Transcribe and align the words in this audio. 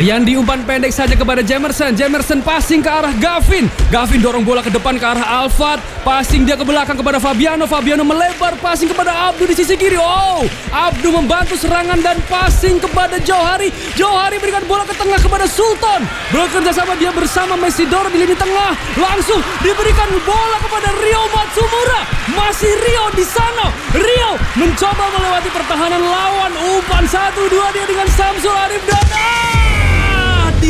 Rian 0.00 0.24
diumpan 0.24 0.64
pendek 0.64 0.96
saja 0.96 1.12
kepada 1.12 1.44
Jamerson. 1.44 1.92
Jamerson 1.92 2.40
passing 2.40 2.80
ke 2.80 2.88
arah 2.88 3.12
Gavin. 3.20 3.68
Gavin 3.92 4.24
dorong 4.24 4.48
bola 4.48 4.64
ke 4.64 4.72
depan 4.72 4.96
ke 4.96 5.04
arah 5.04 5.44
Alfat. 5.44 5.76
Passing 6.00 6.48
dia 6.48 6.56
ke 6.56 6.64
belakang 6.64 6.96
kepada 6.96 7.20
Fabiano. 7.20 7.68
Fabiano 7.68 8.00
melebar 8.00 8.56
passing 8.64 8.88
kepada 8.88 9.12
Abdu 9.28 9.44
di 9.44 9.52
sisi 9.52 9.76
kiri. 9.76 10.00
Oh, 10.00 10.40
Abdu 10.72 11.12
membantu 11.12 11.52
serangan 11.60 12.00
dan 12.00 12.16
passing 12.32 12.80
kepada 12.80 13.20
Johari. 13.20 13.68
Johari 13.92 14.40
berikan 14.40 14.64
bola 14.64 14.88
ke 14.88 14.96
tengah 14.96 15.20
kepada 15.20 15.44
Sultan. 15.44 16.08
Bekerja 16.32 16.72
sama 16.72 16.96
dia 16.96 17.12
bersama 17.12 17.60
Mesidoro 17.60 18.08
di 18.08 18.24
lini 18.24 18.32
tengah. 18.32 18.72
Langsung 18.96 19.44
diberikan 19.60 20.08
bola 20.24 20.64
kepada 20.64 20.96
Rio 20.96 21.28
Matsumura. 21.28 22.00
Masih 22.40 22.72
Rio 22.72 23.04
di 23.12 23.24
sana. 23.28 23.68
Rio 23.92 24.40
mencoba 24.56 25.12
melewati 25.12 25.52
pertahanan 25.52 26.00
lawan. 26.00 26.52
Umpan 26.56 27.04
satu 27.04 27.52
dua 27.52 27.68
dia 27.76 27.84
dengan 27.84 28.08
Samsul 28.08 28.56
Arif 28.56 28.80
dan 28.88 29.04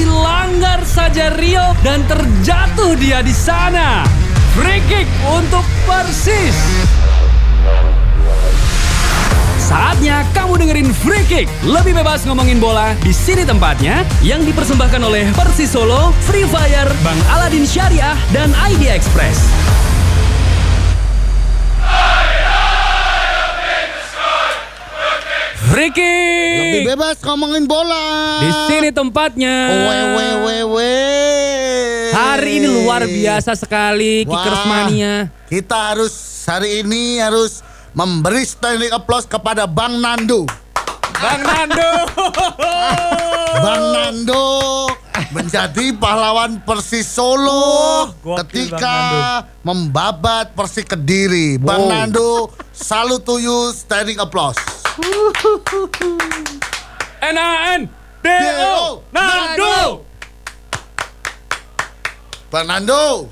dilanggar 0.00 0.80
saja 0.88 1.28
Rio 1.36 1.76
dan 1.84 2.00
terjatuh 2.08 2.96
dia 2.96 3.20
di 3.20 3.36
sana. 3.36 4.08
Free 4.56 4.80
kick 4.88 5.04
untuk 5.28 5.62
Persis. 5.84 6.56
Saatnya 9.60 10.26
kamu 10.34 10.66
dengerin 10.66 10.90
Free 10.90 11.22
Kick. 11.30 11.46
Lebih 11.62 11.94
bebas 11.94 12.26
ngomongin 12.26 12.58
bola 12.58 12.90
di 13.06 13.14
sini 13.14 13.46
tempatnya 13.46 14.02
yang 14.18 14.42
dipersembahkan 14.42 14.98
oleh 14.98 15.30
Persis 15.36 15.70
Solo, 15.70 16.10
Free 16.26 16.48
Fire, 16.48 16.90
Bang 17.06 17.20
Aladin 17.30 17.62
Syariah, 17.62 18.18
dan 18.34 18.50
Idea 18.66 18.98
Express. 18.98 19.69
Free 25.70 25.94
Lebih 25.94 26.82
bebas 26.98 27.22
ngomongin 27.22 27.62
bola. 27.70 28.42
Di 28.42 28.50
sini 28.66 28.90
tempatnya. 28.90 29.70
Weh. 30.66 32.10
Hari 32.10 32.58
ini 32.58 32.66
luar 32.82 33.06
biasa 33.06 33.54
sekali 33.54 34.26
Wah. 34.26 34.34
Kickers 34.34 34.62
Mania. 34.66 35.30
Kita 35.46 35.94
harus 35.94 36.10
hari 36.42 36.82
ini 36.82 37.22
harus 37.22 37.62
memberi 37.94 38.42
standing 38.42 38.90
applause 38.90 39.30
kepada 39.30 39.70
Bang 39.70 40.02
Nando. 40.02 40.50
Bang 41.22 41.42
Nando. 41.46 41.90
Bang 43.64 43.84
Nando 43.94 44.46
menjadi 45.30 45.94
pahlawan 45.94 46.58
Persis 46.66 47.06
Solo 47.06 48.10
Oh, 48.10 48.36
ketika 48.42 49.44
membabat 49.62 50.50
Persi 50.58 50.82
Kediri. 50.82 51.60
Bang 51.62 51.86
Wow. 51.86 51.90
Nando, 51.92 52.30
salut 52.74 53.22
to 53.22 53.38
you, 53.38 53.70
standing 53.70 54.18
applause. 54.18 54.79
N-A-N. 57.20 57.80
D-O. 58.20 58.28
D-O. 58.28 58.74
Nando. 59.12 60.04
Bang 62.50 62.66
Nando, 62.70 63.30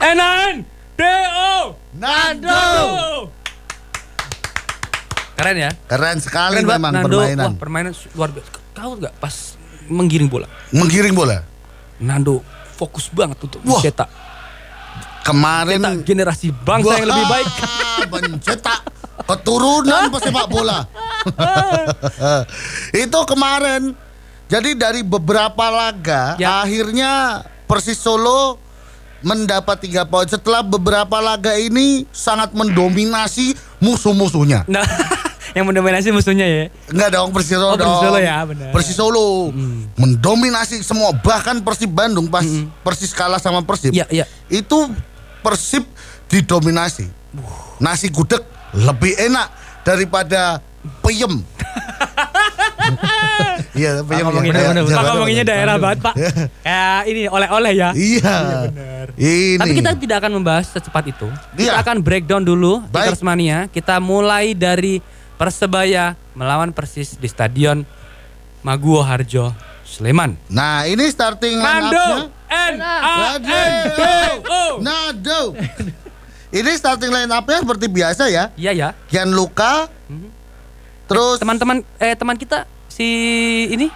N-A-N. 0.00 0.56
D-O. 0.96 1.76
Nando. 2.00 2.60
Keren 5.36 5.56
ya? 5.58 5.70
Keren 5.90 6.18
sekali 6.22 6.62
Keren 6.62 6.70
memang 6.78 6.92
Nando. 6.94 7.08
permainan. 7.18 7.50
Wah, 7.52 7.58
permainan 7.60 7.92
luar 8.16 8.30
biasa. 8.32 8.50
Kau 8.72 8.96
nggak 8.96 9.14
pas 9.20 9.34
menggiring 9.92 10.30
bola? 10.30 10.46
Menggiring 10.72 11.12
bola. 11.12 11.44
Nando 12.00 12.40
fokus 12.74 13.12
banget 13.12 13.38
untuk 13.44 13.60
Wah. 13.62 13.78
mencetak 13.78 14.08
Kemarin 15.22 15.78
mencetak 15.78 15.94
generasi 16.02 16.50
bangsa 16.50 16.98
yang 16.98 17.08
lebih 17.14 17.26
baik. 17.30 17.48
mencetak 18.12 18.80
keturunan 19.24 20.10
pesepak 20.10 20.46
bola. 20.46 20.86
Itu 22.94 23.20
kemarin. 23.24 23.94
Jadi 24.46 24.76
dari 24.76 25.00
beberapa 25.00 25.72
laga 25.72 26.36
Ya. 26.36 26.60
akhirnya 26.60 27.40
Persis 27.64 27.96
Solo 27.96 28.60
mendapat 29.24 29.80
tiga 29.80 30.04
poin 30.04 30.28
setelah 30.28 30.60
beberapa 30.60 31.22
laga 31.22 31.56
ini 31.56 32.04
sangat 32.12 32.52
mendominasi 32.52 33.56
musuh-musuhnya. 33.78 34.66
Nah, 34.72 34.84
yang 35.56 35.64
mendominasi 35.64 36.12
musuhnya 36.12 36.44
ya. 36.44 36.64
Enggak 36.92 37.10
dong 37.12 37.32
Persis 37.32 37.56
Solo 37.56 37.64
Oh, 37.66 37.76
Persis 37.76 37.88
dong. 37.88 38.02
Solo 38.04 38.18
ya, 38.20 38.36
benar. 38.44 38.68
Persis 38.70 38.96
Solo 38.96 39.24
mendominasi 39.96 40.84
semua 40.84 41.16
bahkan 41.16 41.56
Persib 41.60 41.88
Bandung 41.88 42.28
pas 42.28 42.44
Persis 42.84 43.16
kalah 43.16 43.40
sama 43.40 43.64
Persib. 43.64 43.96
Iya, 43.96 44.04
iya. 44.12 44.24
Itu 44.46 44.92
Persib 45.40 45.88
didominasi. 46.28 47.08
Nasi 47.80 48.12
gudeg 48.12 48.44
lebih 48.72 49.12
enak 49.16 49.48
daripada 49.82 50.58
peyem. 51.00 51.40
Iya, 53.72 54.04
peyem. 54.04 54.24
Ngomongin, 54.28 54.52
ya. 54.52 54.68
bener, 54.68 54.84
Iya, 54.84 54.84
Pak 54.84 54.90
bener, 54.92 55.12
ngomonginnya 55.16 55.46
daerah 55.48 55.76
banget, 55.80 55.98
Pak. 56.04 56.14
Kayak 56.60 57.00
ini 57.08 57.22
oleh-oleh 57.24 57.72
ya. 57.72 57.90
Iya. 57.96 58.36
Ini. 59.16 59.56
Tapi 59.56 59.72
kita 59.80 59.90
tidak 59.96 60.16
akan 60.20 60.32
membahas 60.36 60.66
secepat 60.68 61.04
itu. 61.08 61.28
Kita 61.56 61.72
Iya. 61.72 61.80
akan 61.80 62.04
breakdown 62.04 62.42
dulu 62.44 62.84
Baik. 62.92 63.16
Mania. 63.24 63.70
Kita 63.72 63.96
mulai 63.96 64.52
dari 64.52 65.00
Persebaya 65.40 66.14
melawan 66.36 66.70
Persis 66.70 67.16
di 67.16 67.26
Stadion 67.26 67.82
Maguwo 68.60 69.00
Harjo, 69.00 69.56
Sleman. 69.82 70.36
Nah, 70.46 70.84
ini 70.84 71.08
starting 71.08 71.56
line 71.56 71.64
Nando 71.64 71.96
up-nya. 71.96 72.18
N 72.52 72.74
A 72.78 73.16
N 73.40 73.72
D 73.88 74.00
O. 74.46 74.62
Nado. 74.84 75.40
Ini 76.52 76.70
starting 76.70 77.08
line 77.08 77.28
up-nya 77.28 77.58
seperti 77.58 77.86
biasa 77.86 78.28
ya. 78.28 78.52
Iya 78.54 78.72
ya. 78.72 78.88
Gianluca. 79.08 79.88
Mhm. 80.06 80.28
Terus 81.04 81.36
Teman-teman 81.38 81.80
eh 81.96 82.12
teman 82.12 82.36
kita 82.36 82.64
si 82.86 83.08
ini 83.66 83.88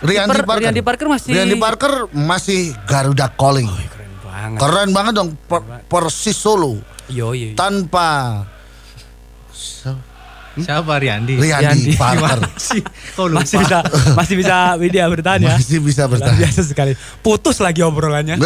Rianti 0.00 0.30
kiper 0.30 0.44
Parker. 0.44 0.62
Rianti 0.62 0.82
Parker 0.82 1.06
masih 1.08 1.30
Rianti 1.32 1.56
Parker 1.56 1.92
masih 2.10 2.60
Garuda 2.84 3.26
calling. 3.30 3.68
keren 3.68 4.12
banget. 4.20 4.58
Keren 4.60 4.88
banget 4.92 5.12
dong 5.14 5.30
per- 5.42 5.64
Persis 5.82 6.36
Solo 6.36 6.76
Yo 7.06 7.32
yo. 7.32 7.52
yo. 7.52 7.56
tanpa 7.56 8.44
Siapa 10.54 10.94
Riandi? 10.96 11.34
Rianti 11.34 11.90
Rianti. 11.90 11.98
Parker. 11.98 12.38
Lupa? 13.18 13.40
Masih 13.40 13.58
bisa 13.58 13.78
masih 14.14 14.34
bisa 14.38 14.56
media 14.76 15.08
bertahan 15.08 15.40
ya. 15.42 15.56
Masih 15.56 15.80
bisa 15.80 16.04
Luar 16.04 16.14
bertahan. 16.14 16.36
biasa 16.38 16.60
sekali. 16.62 16.92
Putus 17.20 17.58
lagi 17.58 17.80
obrolannya. 17.80 18.38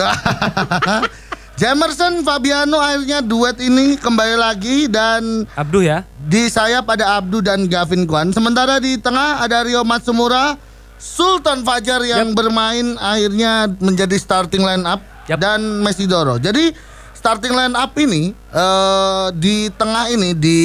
Jamerson 1.59 2.23
Fabiano 2.23 2.79
akhirnya 2.79 3.19
duet 3.19 3.59
ini 3.59 3.99
kembali 3.99 4.39
lagi 4.39 4.87
dan 4.87 5.43
Abdu 5.59 5.83
ya. 5.83 6.07
di 6.31 6.47
sayap 6.47 6.87
ada 6.87 7.19
Abdu 7.19 7.43
dan 7.43 7.67
Gavin 7.67 8.07
Kwan. 8.07 8.31
Sementara 8.31 8.79
di 8.79 8.95
tengah 8.95 9.43
ada 9.43 9.67
Rio 9.67 9.83
Matsumura, 9.83 10.55
Sultan 11.03 11.67
Fajar 11.67 11.99
yang 12.07 12.31
bermain 12.31 12.95
akhirnya 13.03 13.67
menjadi 13.83 14.15
starting 14.15 14.63
line 14.63 14.87
up 14.87 15.03
Yap. 15.27 15.43
dan 15.43 15.83
Mesidoro. 15.83 16.39
Jadi 16.39 16.71
starting 17.11 17.51
line 17.51 17.75
up 17.75 17.91
ini 17.99 18.31
eh, 18.55 19.27
di 19.35 19.67
tengah 19.75 20.15
ini 20.15 20.39
di 20.39 20.59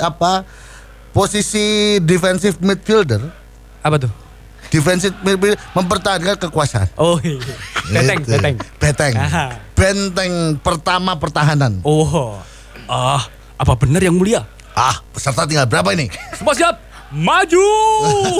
apa 0.00 0.48
posisi 1.12 2.00
defensive 2.00 2.56
midfielder, 2.64 3.20
Apa 3.84 4.00
tuh? 4.00 4.27
Midfielder 4.70 5.56
mempertahankan 5.72 6.36
kekuasaan. 6.38 6.88
Oh 6.94 7.16
iya. 7.20 7.40
Beteng, 7.88 8.18
Gitu. 8.20 8.30
beteng. 8.36 8.56
Benteng. 8.78 9.14
Aha. 9.16 9.46
Benteng 9.72 10.32
pertama 10.60 11.16
pertahanan. 11.16 11.80
Oh. 11.82 12.36
Ah, 12.84 13.24
apa 13.56 13.72
benar 13.74 14.00
yang 14.00 14.16
mulia? 14.16 14.44
Ah, 14.72 15.00
peserta 15.10 15.44
tinggal 15.44 15.66
berapa 15.66 15.90
ini? 15.92 16.08
Semua 16.36 16.52
siap. 16.52 16.76
Maju. 17.08 17.68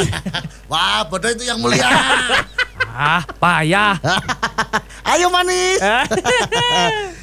Wah, 0.71 1.00
bodoh 1.09 1.33
itu 1.33 1.49
yang 1.49 1.56
mulia. 1.56 1.89
ah, 2.93 3.25
payah. 3.41 3.97
Ayo 5.05 5.33
manis. 5.33 5.81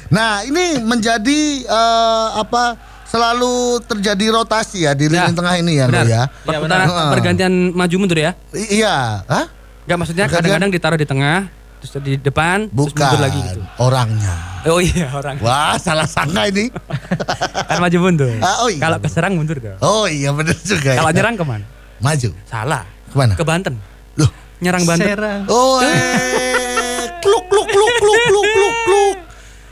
Nah, 0.06 0.46
ini 0.46 0.78
menjadi 0.86 1.66
eh, 1.66 2.26
apa? 2.38 2.78
Selalu 3.06 3.54
terjadi 3.82 4.24
rotasi 4.30 4.82
ya 4.82 4.92
di 4.92 5.06
lini 5.06 5.16
Ya, 5.16 5.30
tengah 5.30 5.54
ini 5.56 5.72
ya, 5.74 5.86
Benar. 5.86 6.02
Bro 6.02 6.10
ya. 6.10 6.22
Perputaran 6.42 6.86
benar. 6.86 7.10
pergantian 7.10 7.52
maju 7.70 7.96
mundur 7.96 8.18
ya. 8.18 8.32
I- 8.50 8.82
iya, 8.82 9.22
Hah? 9.24 9.46
Enggak 9.86 9.96
maksudnya 9.96 10.26
kadang-kadang 10.26 10.66
ditaruh 10.68 10.98
di 10.98 11.06
tengah, 11.06 11.46
terus 11.78 11.94
di 12.02 12.18
depan, 12.18 12.66
terus 12.66 12.90
Bukan 12.90 12.98
mundur 12.98 13.20
lagi 13.22 13.38
gitu. 13.40 13.60
orangnya. 13.78 14.34
Oh 14.66 14.82
iya, 14.82 15.06
orang. 15.08 15.38
Wah, 15.38 15.78
salah 15.78 16.04
sangka 16.04 16.50
ini. 16.50 16.74
Kan 17.70 17.78
maju 17.78 17.98
mundur. 18.00 18.34
Ah, 18.42 18.66
oh 18.66 18.68
iya. 18.68 18.82
Kalau 18.82 18.98
keserang 18.98 19.38
mundur 19.38 19.62
dong. 19.62 19.78
Oh 19.78 20.10
iya 20.10 20.34
benar 20.34 20.58
juga. 20.58 20.90
ya. 20.90 20.98
Kalau 20.98 21.10
nyerang 21.10 21.34
ke 21.34 21.44
mana? 21.46 21.64
maju. 21.96 22.28
Salah. 22.44 22.82
Ke 23.06 23.14
mana? 23.14 23.32
Ke 23.32 23.44
Banten. 23.46 23.74
Loh. 24.18 24.30
Nyerang 24.58 24.82
Banten. 24.82 25.06
Serang. 25.06 25.40
Oh, 25.46 25.78
eh. 25.78 27.06
kluk 27.22 27.46
kluk 27.46 27.68
kluk 27.68 27.92
kluk 27.96 28.20
kluk 28.26 28.46
kluk 28.48 28.74
kluk. 28.82 29.16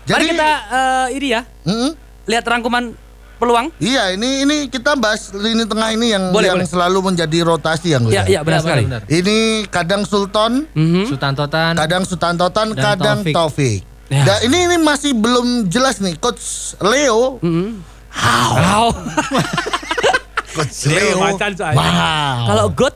Mari 0.07 0.25
kita 0.31 0.49
eh, 0.71 1.07
ini 1.13 1.27
ya, 1.29 1.43
Mm-mm. 1.65 1.91
lihat 2.25 2.45
rangkuman 2.45 2.95
peluang. 3.37 3.67
Iya, 3.77 4.13
ini 4.13 4.43
ini 4.43 4.57
kita 4.67 4.95
bahas 4.95 5.31
lini 5.31 5.63
tengah 5.63 5.91
ini 5.91 6.11
yang 6.11 6.31
Boleh, 6.31 6.49
yang 6.49 6.59
boleh. 6.59 6.69
selalu 6.69 6.99
menjadi 7.05 7.39
rotasi 7.43 7.89
yang 7.91 8.05
Iya, 8.05 8.23
iya 8.27 8.41
benar 8.41 8.59
Ya, 8.59 8.65
sekali. 8.65 8.83
benar. 8.85 9.01
Ini 9.05 9.37
kadang 9.69 10.03
Sultan, 10.03 10.65
Mhm. 10.71 11.05
Sultan 11.07 11.33
Totan. 11.33 11.73
kadang 11.75 12.03
Sutantotan, 12.03 12.69
Dan 12.71 12.79
kadang 12.79 13.19
Taufik. 13.21 13.35
Taufik. 13.35 13.79
Ya. 14.07 14.23
Dan 14.23 14.39
ini 14.45 14.59
ini 14.67 14.77
masih 14.79 15.13
belum 15.13 15.47
jelas 15.67 15.99
nih 15.99 16.15
coach 16.17 16.43
Leo. 16.79 17.41
Mhm. 17.41 17.69
Wow. 18.15 18.51
Wow. 18.55 18.87
Coach 20.55 20.87
Leo. 20.87 21.19
Wow. 21.19 21.35
Kalau 22.47 22.67
God 22.71 22.95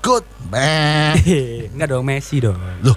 good. 0.00 0.24
Bang. 0.44 1.16
Enggak 1.72 1.88
dong 1.88 2.04
Messi 2.04 2.36
dong. 2.36 2.60
Loh, 2.78 2.92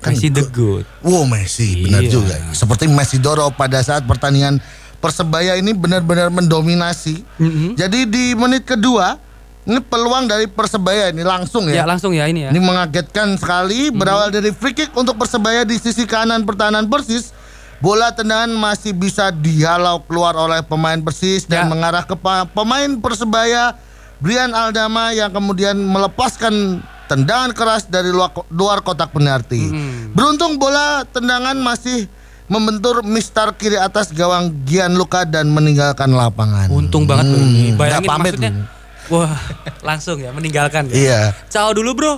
kan 0.00 0.10
Messi 0.10 0.32
the 0.32 0.40
good. 0.48 0.82
good. 0.82 0.84
Wow 1.04 1.28
Messi, 1.28 1.84
benar 1.84 2.00
Iya. 2.00 2.08
juga. 2.10 2.34
Seperti 2.50 2.88
Messi 2.88 3.20
Doro 3.20 3.52
pada 3.52 3.76
saat 3.78 4.02
pertandingan 4.02 4.56
Persebaya 4.96 5.54
ini 5.54 5.70
benar-benar 5.70 6.28
mendominasi. 6.28 7.20
Mhm. 7.36 7.76
Jadi 7.76 8.00
di 8.04 8.24
menit 8.32 8.64
kedua 8.64 9.20
ini 9.62 9.78
peluang 9.78 10.24
dari 10.24 10.46
Persebaya 10.46 11.10
ini 11.10 11.20
langsung 11.20 11.66
Ya 11.66 11.82
ya. 11.82 11.84
langsung 11.84 12.10
ya 12.10 12.24
ini 12.24 12.46
ya. 12.46 12.50
Ini 12.50 12.58
mengagetkan 12.58 13.34
sekali 13.34 13.90
berawal 13.90 14.30
dari 14.30 14.50
free 14.50 14.72
kick 14.72 14.90
untuk 14.92 15.16
Persebaya 15.16 15.62
di 15.62 15.76
sisi 15.76 16.04
kanan 16.04 16.42
pertahanan 16.42 16.86
Persis. 16.86 17.34
Bola 17.76 18.08
tendangan 18.08 18.48
masih 18.48 18.96
bisa 18.96 19.28
dihalau 19.28 20.00
keluar 20.02 20.32
oleh 20.32 20.64
pemain 20.64 20.96
Persis 20.96 21.44
dan 21.44 21.66
Ya. 21.66 21.68
mengarah 21.68 22.02
ke 22.02 22.16
pemain 22.48 22.90
Persebaya 22.96 23.76
Brian 24.16 24.48
Aldama 24.50 25.12
yang 25.12 25.28
kemudian 25.28 25.76
melepaskan 25.76 26.80
tendangan 27.04 27.52
keras 27.52 27.84
dari 27.84 28.08
luar, 28.08 28.32
luar 28.48 28.80
kotak 28.80 29.12
penalti. 29.12 29.60
Mhm. 29.60 30.16
Beruntung 30.16 30.56
bola 30.56 31.04
tendangan 31.06 31.54
masih 31.54 32.08
membentur 32.46 33.02
Mister 33.02 33.50
kiri 33.52 33.74
atas 33.74 34.08
gawang 34.08 34.50
Gianluca 34.62 35.22
dan 35.22 35.48
meninggalkan 35.48 36.10
lapangan. 36.10 36.66
Untung 36.68 37.04
banget 37.04 37.26
Hmm, 37.28 37.42
ini. 37.42 37.74
Bayangin 37.74 38.06
pamit 38.06 38.34
maksudnya. 38.34 38.50
loh. 38.52 38.66
Wah, 39.08 39.38
langsung 39.82 40.18
ya 40.18 40.30
meninggalkan 40.30 40.86
ya. 40.86 40.94
Iya. 40.94 41.20
Ciao 41.46 41.70
dulu, 41.70 41.90
Bro. 41.92 42.14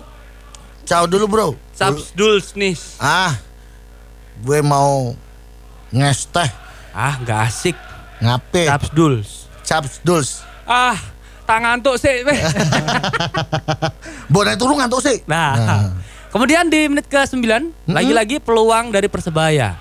Ciao 0.83 1.05
dulu, 1.05 1.25
Bro. 1.27 1.49
Saps 1.71 2.13
duls 2.13 2.53
nih. 2.53 2.73
Ah, 2.97 3.37
gue 4.39 4.61
mau 4.61 5.13
ngesteh 5.89 6.49
Ah, 6.91 7.17
nggak 7.17 7.41
asik. 7.45 7.77
ngape 8.19 8.67
Saps 8.67 8.91
duls. 8.91 9.29
caps 9.63 10.01
duls 10.01 10.43
Ah, 10.65 10.97
tangan 11.45 11.79
tuh 11.79 11.95
sih. 11.95 12.25
boleh 14.29 14.53
turun 14.55 14.77
ngantuk 14.77 15.01
sih 15.01 15.23
Nah, 15.25 15.93
kemudian 16.29 16.67
di 16.67 16.89
menit 16.89 17.07
ke-9 17.07 17.41
lagi-lagi 17.87 18.37
peluang 18.39 18.89
dari 18.89 19.07
Persebaya. 19.07 19.77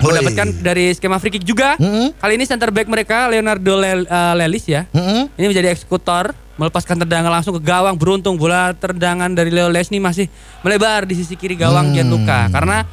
Mendapatkan 0.00 0.48
dari 0.58 0.84
skema 0.90 1.16
free 1.16 1.30
kick 1.30 1.44
juga. 1.44 1.76
Mm-mm. 1.76 2.16
Kali 2.16 2.32
ini 2.34 2.44
center 2.44 2.68
back 2.68 2.86
mereka 2.86 3.28
Leonardo 3.28 3.74
Lel- 3.74 4.04
eh, 4.04 4.34
Lelis 4.36 4.64
ya. 4.64 4.88
Mm-mm. 4.90 5.28
Ini 5.30 5.46
menjadi 5.46 5.68
eksekutor, 5.70 6.32
melepaskan 6.56 6.96
tendangan 6.98 7.30
langsung 7.30 7.56
ke 7.56 7.62
gawang. 7.62 7.94
Beruntung 7.94 8.34
bola 8.34 8.72
tendangan 8.72 9.28
dari 9.28 9.48
Leo 9.48 9.68
ini 9.68 9.98
masih 9.98 10.26
melebar 10.60 11.04
di 11.04 11.14
sisi 11.14 11.36
kiri 11.36 11.54
gawang 11.54 11.90
Hmm. 11.90 11.94
Gianluca 11.94 12.48
karena 12.48 12.84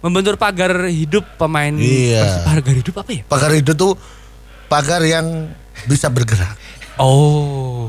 membentur 0.00 0.36
pagar 0.36 0.84
hidup 0.84 1.24
pemain 1.36 1.72
Iya. 1.72 2.44
Pagar 2.44 2.74
hidup 2.74 2.94
apa 2.98 3.10
ya? 3.10 3.22
pagar 3.24 3.52
itu 3.52 3.72
tuh 3.72 3.96
pagar 4.66 5.00
yang 5.00 5.48
bisa 5.84 6.08
bergerak 6.08 6.56
Oh. 6.94 7.88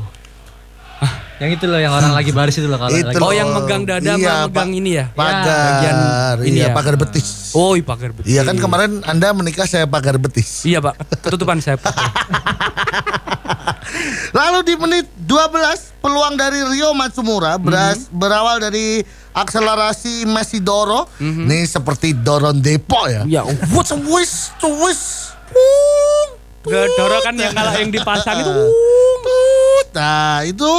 Yang 1.36 1.50
itu 1.54 1.64
loh 1.68 1.76
yang 1.76 1.92
orang 1.92 2.12
lagi 2.12 2.32
baris 2.32 2.56
itu 2.56 2.64
loh 2.64 2.76
kalau 2.76 2.88
Itu 2.90 3.04
lagi. 3.06 3.16
Oh, 3.16 3.22
loh. 3.22 3.32
yang 3.32 3.48
megang 3.52 3.82
dada 3.84 4.12
Iya, 4.14 4.48
megang 4.48 4.72
ini 4.72 4.90
ya? 4.94 5.04
pagar 5.12 5.44
bagian 5.68 5.96
ini 6.42 6.56
iya 6.56 6.66
ya. 6.66 6.72
pagar 6.72 6.94
betis 6.96 7.52
Oh, 7.52 7.72
iya, 7.72 7.84
pagar 7.84 8.10
betis. 8.10 8.28
iya 8.28 8.40
kan 8.40 8.56
kemarin 8.56 9.04
anda 9.04 9.28
menikah 9.30 9.64
saya 9.64 9.84
pagar 9.84 10.16
betis 10.16 10.64
Iya, 10.64 10.80
Pak. 10.80 10.96
Ketutupan 11.20 11.60
saya, 11.60 11.76
Pak. 11.76 11.92
lalu 14.32 14.58
di 14.64 14.74
menit 14.76 15.06
12 15.18 16.00
peluang 16.00 16.34
dari 16.34 16.60
Rio 16.66 16.92
Matsumura 16.92 17.56
beras, 17.56 18.10
berawal 18.10 18.58
dari 18.58 19.00
akselerasi 19.32 20.24
Messi 20.26 20.58
Doro 20.58 21.08
nih 21.20 21.64
seperti 21.64 22.12
Doron 22.12 22.58
Depo 22.58 23.06
ya 23.06 23.24
Iya. 23.24 23.42
what's 23.70 23.88
a 23.90 23.98
wish 23.98 24.52
to 24.56 24.68
wish 24.78 25.32
Doro 26.66 27.16
kan 27.22 27.32
yang 27.32 27.54
kalau 27.54 27.72
yang 27.72 27.88
dipasang 27.88 28.42
itu. 28.42 28.50
Tut. 28.50 29.86
Nah 29.94 30.42
itu 30.42 30.70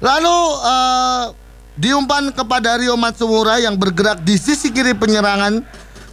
lalu 0.00 0.36
eh, 0.64 1.24
diumpan 1.76 2.32
kepada 2.32 2.80
Rio 2.80 2.96
Matsumura 2.96 3.60
yang 3.60 3.76
bergerak 3.76 4.24
di 4.24 4.36
sisi 4.40 4.72
kiri 4.72 4.96
penyerangan. 4.96 5.62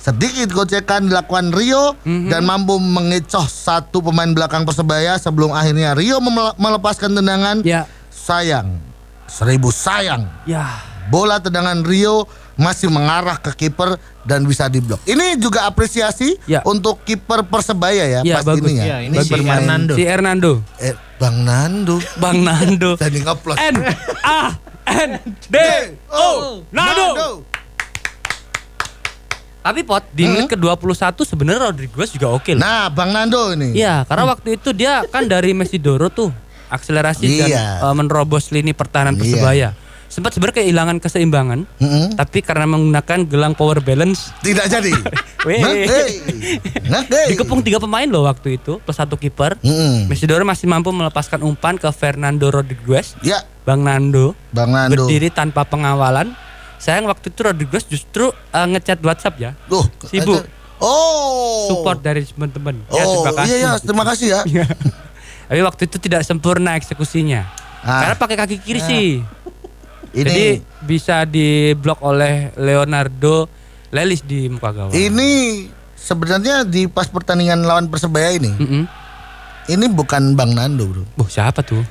Sedikit 0.03 0.51
gocekan 0.51 1.07
dilakukan 1.07 1.55
Rio 1.55 1.95
dan 2.03 2.43
mampu 2.43 2.75
mengecoh 2.75 3.47
satu 3.47 4.03
pemain 4.03 4.27
belakang 4.35 4.67
Persebaya 4.67 5.15
sebelum 5.15 5.55
akhirnya 5.55 5.95
Rio 5.95 6.19
melepaskan 6.59 7.15
tendangan. 7.15 7.63
Ya. 7.63 7.87
Sayang, 8.11 8.83
seribu 9.31 9.71
sayang. 9.71 10.27
Ya. 10.43 10.83
Bola 11.07 11.39
tendangan 11.39 11.87
Rio 11.87 12.27
masih 12.55 12.87
mengarah 12.87 13.35
ke 13.35 13.51
kiper 13.57 13.95
dan 14.21 14.43
bisa 14.43 14.65
diblok. 14.65 15.01
Ini 15.03 15.35
juga 15.35 15.63
apresiasi 15.63 16.37
Ya. 16.43 16.61
untuk 16.63 17.01
kiper 17.01 17.41
Persebaya 17.43 18.05
ya, 18.05 18.19
Ya, 18.21 18.37
pas 18.37 18.45
bagus. 18.45 18.63
ini 18.63 18.77
ya. 18.77 18.85
Ya, 18.85 18.97
ini 19.01 19.15
Baik 19.15 19.25
si 19.25 19.31
bermain. 19.31 19.57
Hernando. 19.59 19.93
Si 19.93 20.03
Hernando. 20.03 20.51
Eh, 20.77 20.93
Bang 21.15 21.37
Nando. 21.41 21.95
Bang 22.21 22.39
Nando. 22.39 22.91
Tadi 23.01 23.17
ngeplos. 23.19 23.57
N 23.57 23.75
A 24.21 24.39
N 24.85 25.11
D 25.43 25.55
O 26.09 26.27
Nando. 26.69 27.41
Tapi 29.63 29.79
pot 29.81 30.03
di 30.11 30.27
menit 30.27 30.51
ke-21 30.51 31.23
sebenarnya 31.23 31.71
Rodriguez 31.71 32.11
juga 32.11 32.27
oke 32.29 32.51
loh. 32.51 32.59
Nah, 32.59 32.91
Bang 32.91 33.15
Nando 33.15 33.55
ini. 33.55 33.71
Iya, 33.73 34.03
karena 34.03 34.27
waktu 34.27 34.59
itu 34.59 34.75
dia 34.75 35.07
kan 35.07 35.23
dari 35.23 35.55
Messi 35.55 35.79
Doro 35.79 36.11
tuh 36.11 36.35
akselerasi 36.67 37.23
dan 37.33 37.47
Iya. 37.47 37.65
eh, 37.79 37.93
menerobos 37.95 38.51
lini 38.51 38.75
pertahanan 38.75 39.15
Iya. 39.15 39.71
Sempat 40.13 40.37
sebenarnya 40.37 40.61
kehilangan 40.61 41.01
keseimbangan, 41.01 41.65
Mm-mm. 41.81 42.13
tapi 42.13 42.45
karena 42.45 42.69
menggunakan 42.69 43.25
gelang 43.25 43.57
power 43.57 43.81
balance 43.81 44.29
Tidak 44.45 44.61
jadi. 44.69 44.93
Ngekei. 45.41 46.13
Ngekei. 46.85 47.27
dikepung 47.33 47.65
tiga 47.65 47.81
pemain 47.81 48.05
loh 48.05 48.29
waktu 48.29 48.61
itu 48.61 48.77
plus 48.77 48.93
satu 48.93 49.17
kiper. 49.17 49.57
Mm-mm. 49.65 50.05
Messi 50.05 50.29
Doro 50.29 50.45
masih 50.45 50.69
mampu 50.69 50.93
melepaskan 50.93 51.41
umpan 51.41 51.81
ke 51.81 51.89
Fernando 51.89 52.53
Rodriguez. 52.53 53.17
Ya, 53.25 53.41
Bang 53.65 53.81
Nando 53.81 54.37
Bang 54.53 54.69
Nando. 54.69 54.93
berdiri 54.93 55.33
tanpa 55.33 55.65
pengawalan. 55.65 56.29
Sayang 56.77 57.09
waktu 57.09 57.33
itu 57.33 57.39
Rodriguez 57.41 57.83
justru 57.89 58.29
eh, 58.29 58.67
ngechat 58.69 59.01
WhatsApp 59.01 59.41
ya. 59.41 59.51
Tuh. 59.65 59.81
Sibuk. 60.05 60.45
Oh. 60.77 61.73
Support 61.73 62.05
dari 62.05 62.21
teman-teman. 62.21 62.85
Oh, 62.91 62.93
ya, 62.93 63.03
terima 63.09 63.31
kasih. 63.33 63.49
iya 63.49 63.57
ya, 63.57 63.71
terima 63.81 64.03
kasih 64.05 64.27
ya. 64.29 64.41
Iya. 64.45 64.65
Tapi 65.49 65.61
waktu 65.65 65.81
itu 65.89 65.97
tidak 65.97 66.21
sempurna 66.21 66.77
eksekusinya. 66.77 67.49
Ah. 67.81 67.99
Karena 68.05 68.15
pakai 68.19 68.35
kaki 68.37 68.55
kiri 68.61 68.81
sih. 68.83 69.07
Ini 70.13 70.21
Jadi 70.23 70.45
bisa 70.83 71.25
diblok 71.25 71.97
oleh 71.99 72.53
Leonardo 72.55 73.49
Lelis 73.89 74.21
di 74.21 74.45
muka 74.45 74.69
gawang. 74.69 74.93
ini 74.93 75.65
sebenarnya 75.93 76.61
di 76.63 76.85
pas 76.85 77.05
pertandingan 77.05 77.61
lawan 77.61 77.85
Persebaya 77.87 78.29
ini, 78.31 78.49
Mm-mm. 78.51 78.83
ini 79.67 79.85
bukan 79.87 80.33
Bang 80.33 80.51
Nando, 80.51 80.85
Bro. 80.85 81.03
Buh, 81.13 81.25
siapa 81.25 81.61
tuh? 81.61 81.81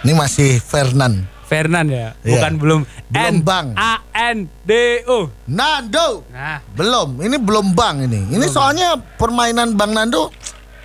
Ini 0.00 0.12
masih 0.12 0.58
Fernan. 0.58 1.26
Fernan 1.44 1.88
ya, 1.88 2.14
Iya. 2.20 2.30
bukan 2.30 2.52
belum. 2.56 2.80
Belum 3.08 3.30
N 3.32 3.36
Bang. 3.40 3.66
A 3.74 3.98
N 4.12 4.46
D 4.62 4.72
O. 5.04 5.26
Nando. 5.44 6.22
Nah, 6.28 6.62
Belum, 6.72 7.18
ini 7.18 7.34
belum 7.36 7.72
Bang 7.72 8.02
ini. 8.02 8.22
Ini 8.28 8.46
soalnya 8.46 8.94
permainan 9.16 9.74
Bang 9.74 9.90
Nando 9.90 10.30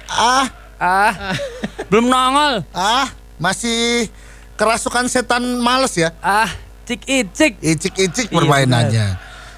ah 0.08 0.46
ah, 0.78 1.14
belum 1.90 2.06
nongol. 2.06 2.66
ah 2.70 3.10
masih 3.36 4.10
kerasukan 4.54 5.06
setan 5.06 5.42
males 5.58 5.94
ya. 5.94 6.14
Ah, 6.18 6.50
cik 6.84 7.02
icik. 7.08 7.54
Icik-icik 7.60 8.28
Iya, 8.30 8.36
permainannya. 8.36 9.08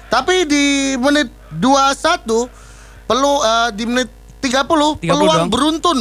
Tapi 0.06 0.46
di 0.46 0.94
menit 0.96 1.28
21 1.58 2.46
perlu 3.06 3.32
eh, 3.42 3.68
di 3.74 3.84
menit 3.86 4.08
30, 4.42 5.02
30 5.02 5.10
peluang 5.10 5.46
doang. 5.46 5.50
beruntun 5.50 5.98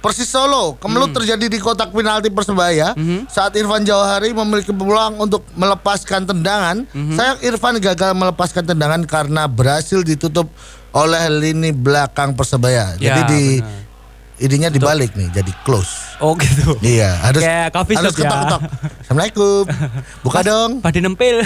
Persis 0.00 0.32
Solo 0.32 0.80
kemelut 0.80 1.12
terjadi 1.12 1.44
di 1.44 1.60
kotak 1.60 1.92
penalti 1.92 2.32
Persebaya 2.32 2.96
saat 3.28 3.52
Irfan 3.52 3.84
Jawahari 3.84 4.32
memiliki 4.32 4.72
peluang 4.72 5.20
untuk 5.20 5.44
melepaskan 5.52 6.24
tendangan. 6.24 6.88
Sayang 6.88 7.38
Irfan 7.44 7.76
gagal 7.76 8.16
melepaskan 8.16 8.64
tendangan 8.64 9.04
karena 9.04 9.44
berhasil 9.44 10.00
ditutup 10.00 10.48
oleh 10.96 11.20
lini 11.28 11.76
belakang 11.76 12.32
Persebaya. 12.32 12.96
Ya, 12.96 13.12
Jadi 13.12 13.20
di 13.28 13.44
benar. 13.60 13.89
Ininya 14.40 14.72
dibalik 14.72 15.12
nih, 15.12 15.28
jadi 15.30 15.52
close. 15.62 16.16
Oh 16.20 16.32
gitu. 16.36 16.76
Iya, 16.80 17.16
harus 17.20 17.40
Kayak 17.44 17.68
coffee 17.72 17.96
harus 17.96 18.12
shop 18.12 18.16
ya. 18.16 18.28
ketok-ketok. 18.28 18.60
Assalamualaikum. 19.04 19.62
Buka 20.24 20.40
dong. 20.44 20.70
Pada 20.80 20.98
nempel. 21.00 21.36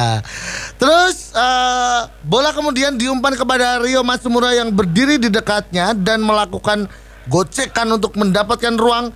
Terus 0.80 1.16
eh, 1.32 2.00
bola 2.24 2.50
kemudian 2.52 2.96
diumpan 2.96 3.36
kepada 3.36 3.80
Rio 3.80 4.00
Matsumura 4.04 4.52
yang 4.56 4.72
berdiri 4.72 5.16
di 5.20 5.28
dekatnya 5.28 5.96
dan 5.96 6.24
melakukan 6.24 6.88
gocekan 7.28 7.88
untuk 7.94 8.16
mendapatkan 8.16 8.74
ruang 8.76 9.12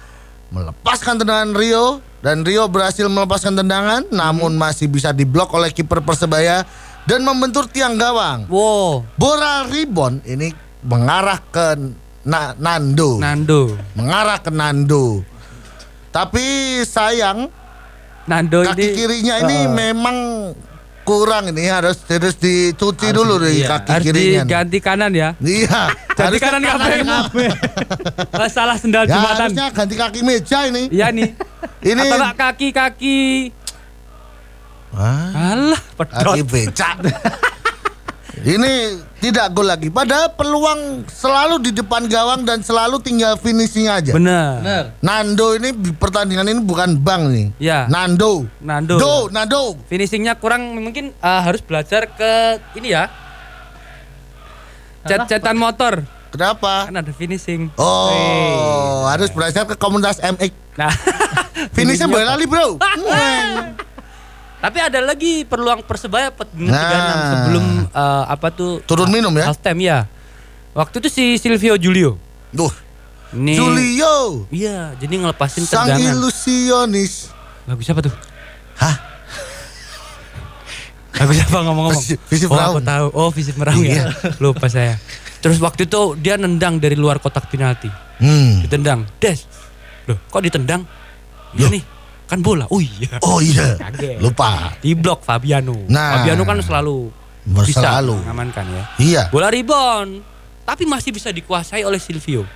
melepaskan 0.52 1.18
tendangan 1.18 1.50
Rio 1.56 1.98
dan 2.22 2.46
Rio 2.46 2.70
berhasil 2.70 3.04
melepaskan 3.10 3.58
tendangan 3.58 4.06
namun 4.12 4.54
masih 4.54 4.86
bisa 4.86 5.10
diblok 5.10 5.50
oleh 5.52 5.72
kiper 5.74 5.98
Persebaya 6.00 6.62
dan 7.04 7.20
membentur 7.20 7.68
tiang 7.68 8.00
gawang. 8.00 8.48
Wow, 8.48 9.04
Bola 9.20 9.68
ribon 9.68 10.24
ini 10.24 10.52
mengarah 10.84 11.40
ke 11.52 11.76
Na- 12.24 12.56
Nando. 12.56 13.20
Nando. 13.20 13.76
mengarah 13.92 14.38
ke 14.38 14.48
Nando. 14.48 15.20
Tapi 16.08 16.44
sayang 16.82 17.52
Nando 18.24 18.64
kaki 18.64 18.80
ini 18.80 18.94
kirinya 18.94 19.34
ini 19.42 19.56
eh, 19.58 19.68
memang 19.68 20.16
kurang 21.04 21.52
ini 21.52 21.68
harus 21.68 22.00
harus 22.02 22.32
dicuci 22.34 23.04
Harus 23.04 23.16
dulu 23.18 23.34
iya. 23.44 23.68
kaki 23.68 23.90
harus 23.92 24.04
kirinya. 24.06 24.42
diganti 24.42 24.78
kanan 24.80 25.12
ya. 25.12 25.36
Iya. 25.36 25.92
Ganti 26.16 26.38
kanan 26.38 26.60
ngapain? 26.64 27.04
Salah 28.48 28.78
sendal 28.78 29.04
Ya, 29.04 29.12
jumatan. 29.12 29.36
harusnya 29.44 29.66
ganti 29.68 29.94
kaki 29.94 30.20
meja 30.22 30.64
ini. 30.64 30.88
Iya 30.88 31.10
nih. 31.10 31.30
Ini 31.84 32.00
Atau 32.06 32.32
kaki-kaki 32.34 33.52
Ah, 34.94 35.52
Alah, 35.52 35.82
pedot. 35.92 36.32
kaki 36.32 36.42
becak. 36.46 36.96
Ini 38.42 38.98
tidak 39.22 39.54
gol 39.54 39.70
lagi. 39.70 39.88
Padahal 39.88 40.34
peluang 40.34 41.06
selalu 41.06 41.62
di 41.62 41.70
depan 41.70 42.10
gawang 42.10 42.42
dan 42.42 42.60
selalu 42.60 42.98
tinggal 42.98 43.38
finishing 43.38 43.86
aja. 43.86 44.10
Bener. 44.10 44.58
Bener. 44.60 44.84
Nando 44.98 45.54
ini 45.54 45.70
di 45.70 45.90
pertandingan 45.94 46.50
ini 46.50 46.60
bukan 46.60 46.98
Bang 46.98 47.30
nih. 47.30 47.54
Ya. 47.62 47.86
Nando. 47.86 48.50
Nando. 48.58 48.98
Do, 48.98 49.14
Nando. 49.30 49.78
Finishingnya 49.86 50.34
kurang 50.34 50.74
mungkin 50.82 51.14
eh, 51.14 51.40
harus 51.44 51.62
belajar 51.62 52.10
ke 52.10 52.58
ini 52.74 52.90
ya. 52.90 53.06
Cet-cetan 55.04 55.54
motor. 55.54 56.02
Kenapa? 56.34 56.90
Kan 56.90 56.98
ada 56.98 57.12
finishing. 57.14 57.70
Oh, 57.78 59.06
harus 59.06 59.30
belajar 59.30 59.62
ke 59.70 59.78
komunitas 59.78 60.18
MX. 60.18 60.50
Nah. 60.74 60.90
Finishnya 61.70 62.10
boleh 62.10 62.26
lali, 62.26 62.44
Bro. 62.50 62.82
Tapi 64.64 64.78
ada 64.80 64.96
lagi 64.98 65.44
peluang 65.44 65.84
Persebaya 65.84 66.32
pet- 66.32 66.56
menit 66.56 66.72
Nah. 66.72 66.88
36 66.88 67.28
sebelum 67.28 67.64
eh, 67.84 68.24
apa 68.26 68.48
tuh 68.48 68.80
Turun 68.82 69.08
minum 69.08 69.28
ya. 69.30 69.44
half 69.44 69.60
time 69.60 69.84
ya. 69.84 70.08
Waktu 70.72 70.98
itu 70.98 71.08
si 71.08 71.24
Silvio 71.36 71.76
Julio. 71.76 72.16
Duh, 72.48 72.72
Nih. 73.30 73.54
Julio. 73.54 74.48
Iya, 74.48 74.96
jadi 74.96 75.14
ngelepasin 75.20 75.62
Sang 75.62 75.84
tendangan. 75.84 76.16
ilusionis. 76.16 77.28
Lagu 77.64 77.78
siapa 77.78 78.00
tuh? 78.00 78.14
Hah? 78.74 78.96
Lagu 81.14 81.30
siapa 81.30 81.56
ngomong-ngomong? 81.60 82.00
Visi- 82.00 82.18
Visi 82.24 82.44
oh, 82.44 82.56
aku 82.56 82.80
tahu. 82.80 83.06
Oh, 83.12 83.28
Visi 83.30 83.52
Meraung 83.54 83.84
Iya. 83.84 84.10
ya. 84.10 84.32
Lupa 84.38 84.66
saya. 84.66 84.98
Terus 85.38 85.60
waktu 85.60 85.84
itu 85.84 86.00
dia 86.16 86.34
nendang 86.34 86.80
dari 86.80 86.96
luar 86.96 87.18
kotak 87.18 87.46
penalti. 87.46 87.86
Hmm. 88.16 88.64
Ditendang. 88.64 89.04
Des. 89.18 89.44
Loh, 90.06 90.18
kok 90.26 90.40
ditendang? 90.40 90.82
Iya 91.52 91.68
nih. 91.70 91.82
Kan 92.24 92.40
bola. 92.40 92.64
Oh 92.72 92.80
iya. 92.80 93.20
Oh 93.20 93.38
iya. 93.38 93.76
Kaget. 93.76 94.18
Lupa. 94.20 94.72
Di 94.80 94.96
blok 94.96 95.20
Fabiano. 95.22 95.76
Nah. 95.88 96.20
Fabiano 96.20 96.42
kan 96.42 96.58
selalu 96.64 97.12
Selalu. 97.44 97.66
bisa 97.68 98.00
mengamankan 98.00 98.64
ya. 98.64 98.84
Iya. 98.96 99.22
Bola 99.28 99.52
rebound. 99.52 100.24
Tapi 100.64 100.88
masih 100.88 101.12
bisa 101.12 101.28
dikuasai 101.28 101.84
oleh 101.84 102.00
Silvio. 102.00 102.48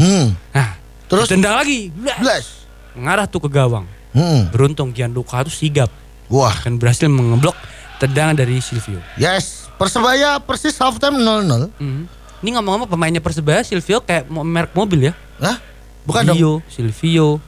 Hmm. 0.00 0.32
Nah, 0.50 0.80
Terus 1.06 1.28
ditendang 1.28 1.60
lagi. 1.60 1.92
Blas. 1.92 2.64
Mengarah 2.96 3.28
tuh 3.28 3.44
ke 3.44 3.52
gawang. 3.52 3.84
Hmm. 4.16 4.48
Beruntung 4.48 4.94
Gianluca 4.96 5.44
itu 5.44 5.52
sigap 5.52 5.90
Wah. 6.32 6.54
dan 6.64 6.80
berhasil 6.80 7.10
mengeblok 7.10 7.52
tendangan 8.00 8.38
dari 8.38 8.62
Silvio. 8.64 9.02
Yes. 9.20 9.68
Persebaya 9.76 10.40
persis 10.40 10.72
halftime 10.80 11.20
0-0. 11.20 11.68
Mhm. 11.76 12.02
Ini 12.44 12.60
ngomong-ngomong 12.60 12.88
pemainnya 12.88 13.24
Persebaya 13.24 13.64
Silvio 13.64 14.00
kayak 14.04 14.28
merek 14.28 14.72
mobil 14.72 15.08
ya. 15.08 15.12
Hah? 15.40 15.56
Bukan 16.04 16.28
dong. 16.28 16.36
Gio, 16.36 16.52
Silvio, 16.68 17.40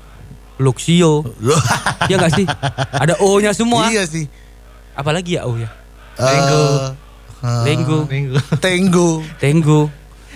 Luxio. 0.57 1.25
ya 2.11 2.17
nggak 2.17 2.33
sih? 2.37 2.47
Ada 2.93 3.21
O-nya 3.21 3.53
semua. 3.53 3.89
Iya 3.89 4.09
sih. 4.09 4.27
Apalagi 4.97 5.37
ya 5.37 5.45
O 5.45 5.57
ya? 5.57 5.69
Tenggo. 6.17 6.65
Lenggo, 7.47 7.99
Minggu. 8.09 8.41
Tenggo. 8.59 9.09
Tenggo, 9.39 9.81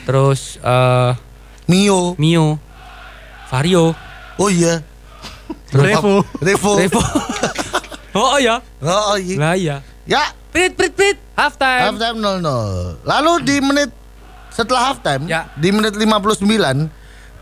terus 0.05 0.61
eh 0.63 1.11
Mio. 1.67 2.15
Mio, 2.21 2.61
Vario, 3.51 3.97
Oh 4.39 4.49
iya. 4.49 4.81
Revo. 5.75 6.23
Revo. 6.39 6.73
Revo. 6.79 7.03
oh 8.21 8.39
iya. 8.39 8.63
Oh 8.81 9.17
iya. 9.19 9.37
Lah 9.37 9.55
iya. 9.59 9.77
Ya, 10.07 10.33
Prit 10.51 10.75
prit 10.75 10.93
prit. 10.95 11.19
Half 11.39 11.57
time. 11.57 11.95
halftime 11.95 12.19
0-0. 12.19 13.07
Lalu 13.07 13.33
di 13.47 13.57
menit 13.63 13.91
setelah 14.51 14.91
halftime, 14.93 15.25
Ya. 15.31 15.47
di 15.57 15.71
menit 15.71 15.95
59, 15.95 16.91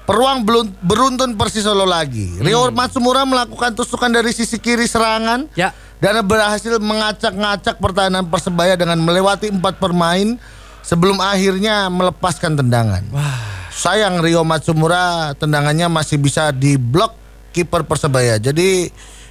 peruang 0.08 0.40
belum 0.40 0.72
beruntun 0.80 1.36
Persis 1.36 1.68
Solo 1.68 1.84
lagi. 1.84 2.40
Rio 2.40 2.72
Matsumura 2.72 3.28
melakukan 3.28 3.76
tusukan 3.76 4.08
dari 4.08 4.32
sisi 4.32 4.56
kiri 4.56 4.88
serangan 4.88 5.52
Ya. 5.52 5.76
dan 6.00 6.24
berhasil 6.24 6.80
mengacak-ngacak 6.80 7.76
pertahanan 7.76 8.24
Persebaya 8.24 8.72
dengan 8.72 8.96
melewati 8.98 9.52
empat 9.52 9.76
pemain 9.76 10.40
sebelum 10.80 11.20
akhirnya 11.20 11.92
melepaskan 11.92 12.56
tendangan. 12.56 13.04
Wah. 13.12 13.60
Sayang 13.68 14.18
Rio 14.18 14.42
Matsumura 14.42 15.36
tendangannya 15.36 15.86
masih 15.86 16.16
bisa 16.16 16.50
diblok 16.50 17.12
kiper 17.52 17.84
Persebaya. 17.84 18.40
Jadi 18.40 18.88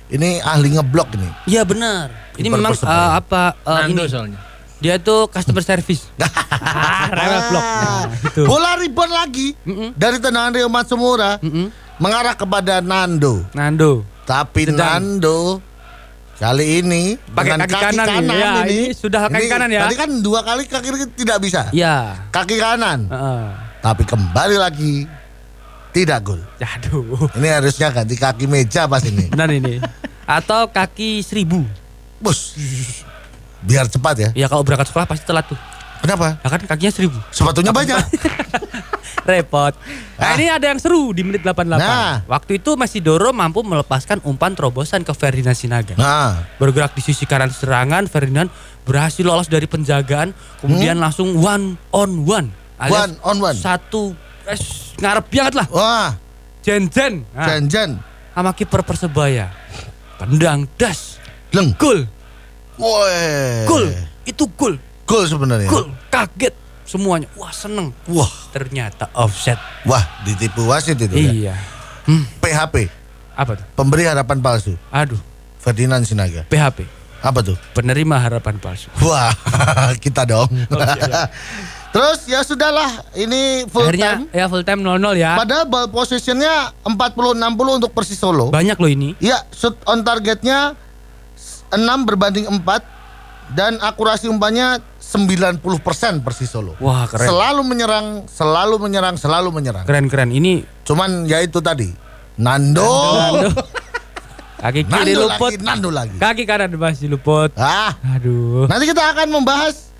ini 0.07 0.39
ahli 0.39 0.77
ngeblok 0.77 1.17
ini. 1.17 1.27
Iya 1.50 1.65
benar. 1.65 2.13
Ini 2.38 2.48
memang 2.48 2.72
Persebaya. 2.72 2.96
eh, 2.96 3.12
apa 3.17 3.41
eh, 3.57 3.75
Nando 3.81 4.05
ini 4.05 4.07
soalnya. 4.07 4.39
Dia 4.77 5.01
tuh 5.01 5.25
customer 5.29 5.63
service. 5.65 6.05
ah, 6.22 7.10
rewel 7.10 7.41
blok. 7.50 7.65
Nah. 7.65 8.05
Bola 8.46 8.72
rebound 8.77 9.13
lagi 9.13 9.48
Mm-mm. 9.65 9.89
dari 9.98 10.22
tendangan 10.22 10.53
Rio 10.53 10.69
Matsumura 10.69 11.41
Mm-mm. 11.41 11.74
mengarah 11.98 12.38
kepada 12.38 12.79
Nando. 12.81 13.41
Nando. 13.57 14.05
Tapi 14.27 14.69
Sedang. 14.69 15.01
Nando 15.01 15.63
kali 16.38 16.86
ini 16.86 17.17
Pakai 17.34 17.57
dengan 17.57 17.65
kaki 17.65 17.98
kanan 17.98 18.22
nih. 18.29 18.38
Ya, 18.38 18.53
ini 18.69 18.86
sudah 18.93 19.25
kaki 19.25 19.48
kanan 19.50 19.69
ya. 19.74 19.81
Tadi 19.89 19.96
kan 19.98 20.10
dua 20.22 20.39
kali 20.46 20.63
kaki 20.69 20.89
tidak 21.17 21.38
bisa. 21.41 21.62
Ya. 21.74 22.27
Kaki 22.29 22.62
kanan. 22.62 23.10
Heeh. 23.10 23.46
Tapi 23.81 24.03
kembali 24.05 24.55
lagi 24.62 25.10
tidak 25.89 26.22
gol. 26.22 26.41
Aduh. 26.62 27.25
Ini 27.34 27.48
harusnya 27.57 27.89
ganti 27.89 28.13
kaki 28.13 28.46
meja 28.46 28.86
pas 28.86 29.01
ini. 29.01 29.34
Benar 29.34 29.50
ini. 29.50 29.81
Atau 30.29 30.69
kaki 30.69 31.25
seribu. 31.25 31.65
Bus. 32.22 32.53
Biar 33.60 33.86
cepat 33.86 34.16
ya. 34.18 34.30
Ya 34.36 34.46
kalau 34.46 34.62
berangkat 34.62 34.90
sekolah 34.90 35.06
pasti 35.06 35.24
telat 35.24 35.46
tuh. 35.46 35.58
Kenapa? 35.98 36.38
Ya 36.38 36.48
kan 36.48 36.62
kakinya 36.62 36.94
seribu. 36.94 37.18
Sepatunya 37.30 37.74
banyak. 37.74 37.98
Repot. 39.28 39.74
Nah, 40.16 40.24
Ah. 40.24 40.34
ini 40.34 40.48
ada 40.48 40.66
yang 40.66 40.80
seru 40.80 41.12
di 41.12 41.20
menit 41.20 41.44
88. 41.44 41.76
Nah. 41.76 42.24
Waktu 42.26 42.58
itu 42.58 42.80
Masidoro 42.80 43.36
mampu 43.36 43.60
melepaskan 43.60 44.24
umpan 44.24 44.56
terobosan 44.56 45.04
ke 45.04 45.12
Ferdinand 45.12 45.52
Sinaga. 45.54 45.96
Nah, 45.96 46.48
Bergerak 46.56 46.96
di 46.96 47.02
sisi 47.02 47.28
kanan 47.28 47.52
serangan, 47.52 48.08
Ferdinand 48.08 48.48
berhasil 48.84 49.22
lolos 49.22 49.52
dari 49.52 49.68
penjagaan, 49.68 50.32
kemudian 50.58 50.96
langsung 50.96 51.36
one 51.36 51.76
on 51.92 52.24
one. 52.24 52.48
alias 52.78 52.88
Hmm? 52.88 52.94
One 52.96 53.14
on 53.22 53.38
one. 53.44 53.58
Satu 53.58 54.16
eh, 54.46 54.60
ngarep 54.98 55.26
banget 55.28 55.54
lah. 55.56 55.68
wah, 55.68 56.10
Jen-jen. 56.62 57.28
Nah, 57.34 57.48
janjan, 57.50 58.00
sama 58.32 58.52
kiper 58.54 58.80
Persebaya. 58.82 59.52
Tendang 60.16 60.72
das. 60.76 61.20
leng, 61.50 61.76
Gol. 61.76 62.08
Woi, 62.77 63.65
Gol. 63.65 63.86
Itu 64.24 64.46
gol. 64.53 64.75
gol 65.03 65.24
sebenarnya. 65.25 65.67
Gol. 65.67 65.89
Kaget 66.07 66.53
semuanya. 66.84 67.27
Wah, 67.36 67.51
seneng. 67.51 67.91
Wah, 68.07 68.29
Ternyata 68.51 69.10
offset. 69.13 69.57
wah, 69.84 70.01
ditipu 70.24 70.65
wasit 70.65 70.98
itu 70.98 71.13
ya. 71.13 71.31
Iya. 71.31 71.55
Hmm, 72.07 72.24
PHP, 72.39 72.88
apa 73.36 73.51
tuh? 73.53 73.65
pemberi 73.75 74.07
harapan 74.07 74.39
palsu. 74.39 74.79
Aduh, 74.89 75.19
Ferdinand 75.60 76.01
Sinaga. 76.01 76.48
PHP. 76.48 76.88
Apa 77.17 77.41
tuh? 77.41 77.57
Penerima 77.74 78.15
harapan 78.15 78.55
palsu. 78.55 78.88
Wah, 79.01 79.34
kita 80.03 80.24
dong. 80.24 80.48
Oh, 80.69 80.77
iya, 80.77 80.96
iya. 81.01 81.24
Terus 81.88 82.19
ya 82.29 82.39
sudahlah, 82.43 82.88
ini 83.15 83.65
full 83.65 83.89
Akhirnya 83.89 84.22
time. 84.22 84.38
ya 84.38 84.46
full 84.46 84.62
time 84.62 84.86
0-0 84.86 85.17
ya. 85.17 85.34
Padahal 85.34 85.65
ball 85.65 85.88
possessionnya 85.89 86.69
40-60 86.86 87.41
untuk 87.74 87.91
Persis 87.91 88.19
Solo. 88.19 88.53
Banyak 88.53 88.77
loh 88.77 88.88
ini. 88.88 89.15
Ya, 89.17 89.41
shoot 89.50 89.74
on 89.84 90.03
targetnya 90.03 90.77
6 91.71 92.07
berbanding 92.07 92.45
4 92.47 92.63
dan 93.55 93.79
akurasi 93.79 94.27
umpannya 94.27 94.83
90% 95.00 95.63
Persis 96.19 96.51
Solo. 96.51 96.75
Wah, 96.83 97.07
keren. 97.07 97.31
Selalu 97.31 97.62
menyerang, 97.63 98.07
selalu 98.27 98.75
menyerang, 98.75 99.15
selalu 99.15 99.50
menyerang. 99.55 99.86
Keren-keren. 99.88 100.36
Ini 100.36 100.77
Cuman 100.88 101.27
ya 101.27 101.43
itu 101.43 101.59
tadi. 101.59 101.91
Nando. 102.39 102.88
Nando. 102.88 103.51
Kaki 104.63 104.89
kiri 104.89 105.13
Nando 105.13 105.21
luput. 105.29 105.51
lagi, 105.53 105.57
Nando 105.62 105.89
lagi. 105.93 106.17
Kaki 106.17 106.43
kanan 106.47 106.71
masih 106.79 107.13
luput. 107.13 107.53
Ah, 107.53 107.93
Aduh. 108.17 108.65
nanti 108.65 108.89
kita 108.89 109.13
akan 109.13 109.29
membahas 109.29 109.93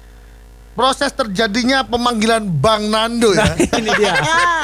proses 0.74 1.14
terjadinya 1.14 1.86
pemanggilan 1.86 2.42
Bang 2.58 2.90
Nando 2.90 3.38
ya. 3.38 3.54
ini 3.80 3.92
dia. 4.02 4.18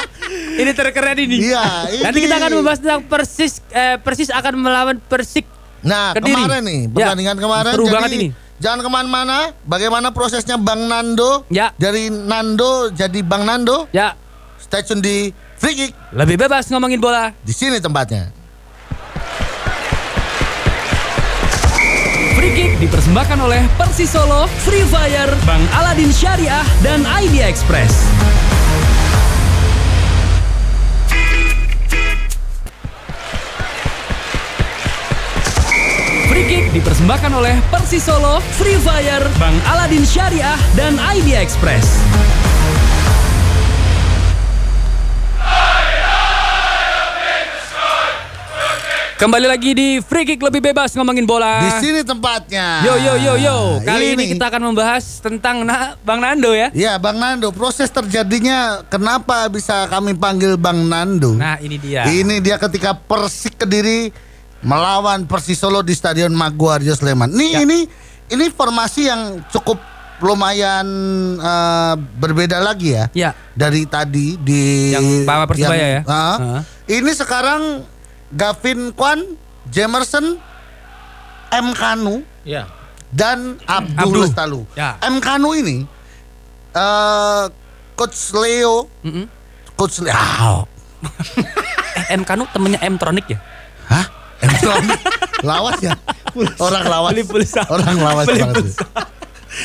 ini 0.65 0.71
terkeren 0.73 1.17
ini. 1.21 1.45
Iya, 1.45 1.61
Nanti 2.09 2.17
ini. 2.21 2.25
kita 2.25 2.35
akan 2.41 2.51
membahas 2.57 2.79
tentang 2.81 3.01
Persis 3.05 3.61
eh, 3.69 4.01
Persis 4.01 4.33
akan 4.33 4.53
melawan 4.57 4.97
Persik. 4.97 5.45
Nah, 5.83 6.15
Kediri. 6.15 6.31
kemarin 6.33 6.61
nih, 6.63 6.79
Ya, 6.81 7.11
pertandingan 7.11 7.37
kemarin. 7.37 7.71
seru 7.71 7.83
jadi 7.83 7.93
banget 7.93 8.11
ini. 8.13 8.27
Jangan 8.55 8.79
ke 8.79 8.89
mana-mana. 8.89 9.37
Bagaimana 9.61 10.07
prosesnya 10.09 10.55
Bang 10.55 10.87
Nando? 10.87 11.43
Ya. 11.49 11.75
Dari 11.75 12.07
Nando 12.07 12.87
jadi 12.89 13.19
Bang 13.19 13.43
Nando. 13.43 13.91
Ya, 13.91 14.15
Stay 14.57 14.79
tune 14.81 14.99
di 14.99 15.27
Free 15.55 15.75
Kick. 15.75 15.91
lebih 16.11 16.39
bebas 16.39 16.67
ngomongin 16.67 16.97
bola. 16.97 17.35
Di 17.37 17.51
sini 17.51 17.77
tempatnya. 17.77 18.31
Free 22.33 22.53
Kick 22.53 22.71
dipersembahkan 22.79 23.37
oleh 23.37 23.61
Persis 23.75 24.07
Solo, 24.09 24.47
Free 24.63 24.83
Fire, 24.85 25.31
Bang 25.43 25.63
Aladin 25.73 26.09
Syariah, 26.09 26.63
dan 26.79 27.03
Idea 27.17 27.45
Express. 27.45 28.07
Free 36.43 36.59
Kick 36.59 36.75
dipersembahkan 36.75 37.31
oleh 37.39 37.55
Persis 37.71 38.03
Solo, 38.03 38.43
Free 38.59 38.75
Fire, 38.83 39.31
Bang 39.39 39.55
Aladin 39.63 40.03
Syariah, 40.03 40.59
dan 40.75 40.99
Idea 40.99 41.39
Express. 41.39 42.03
Kembali 49.15 49.47
lagi 49.47 49.71
di 49.71 50.03
Free 50.03 50.27
Kick 50.27 50.43
lebih 50.43 50.59
bebas 50.59 50.91
ngomongin 50.99 51.23
bola. 51.23 51.63
Di 51.63 51.79
sini 51.79 52.03
tempatnya. 52.03 52.83
Yo 52.83 52.99
yo 52.99 53.15
yo 53.15 53.33
yo. 53.39 53.57
Kali 53.79 54.11
ini, 54.11 54.27
Ini. 54.27 54.35
kita 54.35 54.51
akan 54.51 54.75
membahas 54.75 55.23
tentang 55.23 55.63
na 55.63 55.95
Bang 56.03 56.19
Nando 56.19 56.51
ya. 56.51 56.75
Ya 56.75 56.99
Bang 56.99 57.23
Nando, 57.23 57.55
proses 57.55 57.87
terjadinya 57.87 58.83
kenapa 58.91 59.47
bisa 59.47 59.87
kami 59.87 60.11
panggil 60.11 60.59
Bang 60.59 60.91
Nando? 60.91 61.39
Nah, 61.39 61.55
ini 61.63 61.79
dia. 61.79 62.03
Ini 62.03 62.43
dia 62.43 62.59
ketika 62.59 62.91
Persik 62.91 63.63
Kediri 63.63 64.32
melawan 64.63 65.23
Persis 65.23 65.55
Solo 65.55 65.79
di 65.79 65.91
Stadion 65.91 66.31
Maguwarjo 66.31 66.91
Sleman. 66.91 67.29
Nih 67.29 67.51
Ya. 67.53 67.59
ini 67.61 67.85
ini 68.29 68.45
formasi 68.49 69.05
yang 69.05 69.43
cukup 69.47 69.77
lumayan 70.19 70.87
eh, 71.37 71.93
berbeda 72.17 72.57
lagi 72.57 72.95
ya. 72.95 73.05
Ya. 73.11 73.31
Dari 73.53 73.83
tadi 73.83 74.35
di 74.35 74.91
Yang 74.91 75.07
bawa 75.23 75.43
Persebaya 75.45 75.87
ya? 75.89 76.01
Ah. 76.05 76.35
Ah. 76.35 76.61
Ini 76.85 77.11
sekarang 77.11 77.83
Gavin 78.31 78.89
Kwan, 78.91 79.19
Jamerson, 79.67 80.39
M 81.51 81.67
Kanu 81.71 82.23
Iya. 82.41 82.65
dan 83.11 83.59
Abdul 83.63 83.99
Abdul. 83.99 84.21
Lestalu. 84.25 84.61
Ya. 84.73 84.95
M 85.03 85.19
Kanu 85.19 85.53
ini 85.53 85.85
eh 86.73 87.43
Coach 87.93 88.33
Leo, 88.33 88.89
Mm-mm. 89.05 89.29
Coach 89.77 90.01
Leo. 90.01 90.65
M 92.09 92.23
Kanu 92.23 92.49
temennya 92.49 92.81
M 92.81 92.97
Tronic 92.97 93.27
ya? 93.27 93.39
Hah? 93.85 94.05
Emtronic 94.43 94.99
lawas 95.41 95.79
ya? 95.79 95.95
Orang 96.57 96.83
lawas. 96.83 97.11
Beli 97.11 97.23
pulsa. 97.23 97.61
Orang 97.65 97.95
lawas 97.97 98.25
Beli 98.27 98.41
banget. 98.41 98.55
pulsa. 98.59 98.85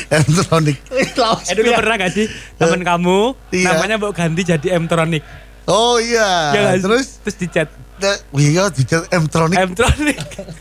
Emtronic. 0.07 0.77
Lawas 1.15 1.45
Eh 1.49 1.55
dulu 1.57 1.71
pernah 1.73 1.95
gak 1.97 2.11
sih 2.13 2.25
temen 2.55 2.81
kamu 2.81 3.19
Iya. 3.49 3.67
namanya 3.73 3.95
mau 3.97 4.11
ganti 4.13 4.41
jadi 4.43 4.77
M 4.77 4.85
Tronic? 4.85 5.23
Oh 5.65 5.97
iya. 5.97 6.53
Ya? 6.53 6.77
Terus 6.77 7.19
terus 7.21 7.35
dicat 7.37 7.69
eh, 7.99 8.17
iya 8.37 8.69
dicat 8.69 9.09
Emtronic. 9.09 9.57
M 9.57 9.71
Tronic. 9.73 10.17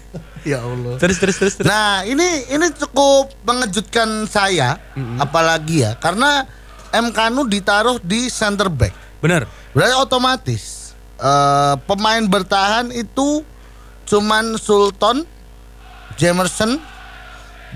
ya 0.49 0.59
Allah. 0.59 0.97
terus 0.97 1.17
terus 1.19 1.37
terus 1.37 1.55
terus. 1.55 1.69
Nah, 1.69 2.03
ini 2.03 2.25
ini 2.49 2.67
cukup 2.73 3.37
mengejutkan 3.43 4.25
saya 4.25 4.81
apalagi 5.19 5.85
ya 5.85 5.93
karena 5.95 6.49
M 6.89 7.13
Kanu 7.13 7.45
ditaruh 7.45 8.01
di 8.01 8.33
center 8.33 8.73
back. 8.73 8.97
Bener. 9.21 9.45
Berarti 9.77 9.95
otomatis 9.95 10.63
eh, 11.17 11.75
pemain 11.85 12.25
bertahan 12.25 12.89
itu 12.91 13.45
cuman 14.09 14.57
Sultan, 14.57 15.29
Jamerson 16.17 16.81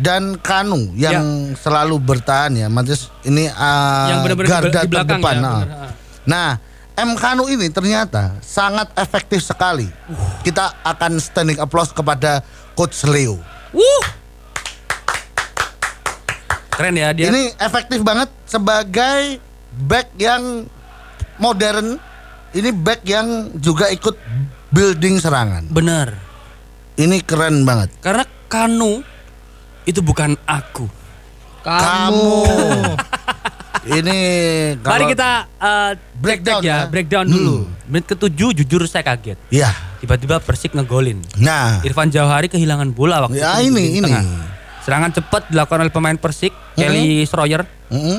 dan 0.00 0.40
Kanu 0.40 0.96
yang 0.96 1.52
selalu 1.52 2.00
bertahan 2.00 2.56
ya. 2.56 2.66
Maksudnya 2.72 3.12
ini 3.28 3.44
eh, 3.52 4.06
Yang 4.08 4.18
benar-benar 4.24 4.48
di, 4.48 4.52
garda 4.52 4.80
di 4.80 4.88
belakang 4.88 5.20
terdepan. 5.20 5.34
ya. 5.36 5.42
Nah. 5.44 5.56
Ah. 5.60 5.90
Nah, 6.22 6.50
M 6.96 7.10
Kanu 7.16 7.44
ini 7.48 7.68
ternyata 7.68 8.36
sangat 8.40 8.88
efektif 8.96 9.44
sekali. 9.44 9.88
Kita 10.40 10.80
akan 10.84 11.20
standing 11.20 11.60
applause 11.60 11.92
kepada 11.92 12.40
Coach 12.72 13.04
Leo. 13.04 13.36
Wuh. 13.72 14.04
Keren 16.72 16.96
ya 16.96 17.12
dia. 17.12 17.28
Ini 17.28 17.52
efektif 17.60 18.00
banget 18.00 18.32
sebagai 18.48 19.40
back 19.84 20.08
yang 20.16 20.64
modern. 21.36 22.00
Ini 22.52 22.68
back 22.72 23.00
yang 23.08 23.48
juga 23.60 23.88
ikut 23.88 24.16
building 24.72 25.20
serangan. 25.20 25.68
Bener. 25.68 26.16
Ini 26.94 27.20
keren 27.20 27.62
banget. 27.62 27.92
Karena 28.00 28.24
Kanu 28.48 29.00
itu 29.84 30.00
bukan 30.00 30.36
aku. 30.42 30.88
Kamu. 31.62 32.42
ini 33.98 34.18
kalau- 34.78 34.92
Mari 34.94 35.04
kita 35.08 35.30
uh, 35.56 35.92
Breakdown 36.14 36.60
ya, 36.60 36.66
ya. 36.66 36.78
breakdown 36.86 37.24
Hmm. 37.24 37.34
dulu. 37.34 37.56
Menit 37.86 38.06
ketujuh 38.06 38.50
jujur 38.54 38.82
saya 38.84 39.04
kaget. 39.04 39.38
Ya. 39.48 39.70
Tiba-tiba 39.98 40.38
Persik 40.38 40.72
ngegolin. 40.72 41.22
Nah, 41.36 41.78
Irfan 41.82 42.10
Jauhari 42.10 42.46
kehilangan 42.46 42.90
bola 42.90 43.22
waktu 43.22 43.38
Ya, 43.38 43.58
itu 43.58 43.70
di 43.70 43.70
ini, 43.70 43.84
ini. 43.96 44.04
tengah. 44.04 44.24
Serangan 44.82 45.10
cepat 45.12 45.46
dilakukan 45.46 45.78
oleh 45.80 45.94
pemain 45.94 46.18
Persik, 46.18 46.50
Kelly 46.74 47.22
Schroyer. 47.22 47.62
mm-mm, 47.86 48.18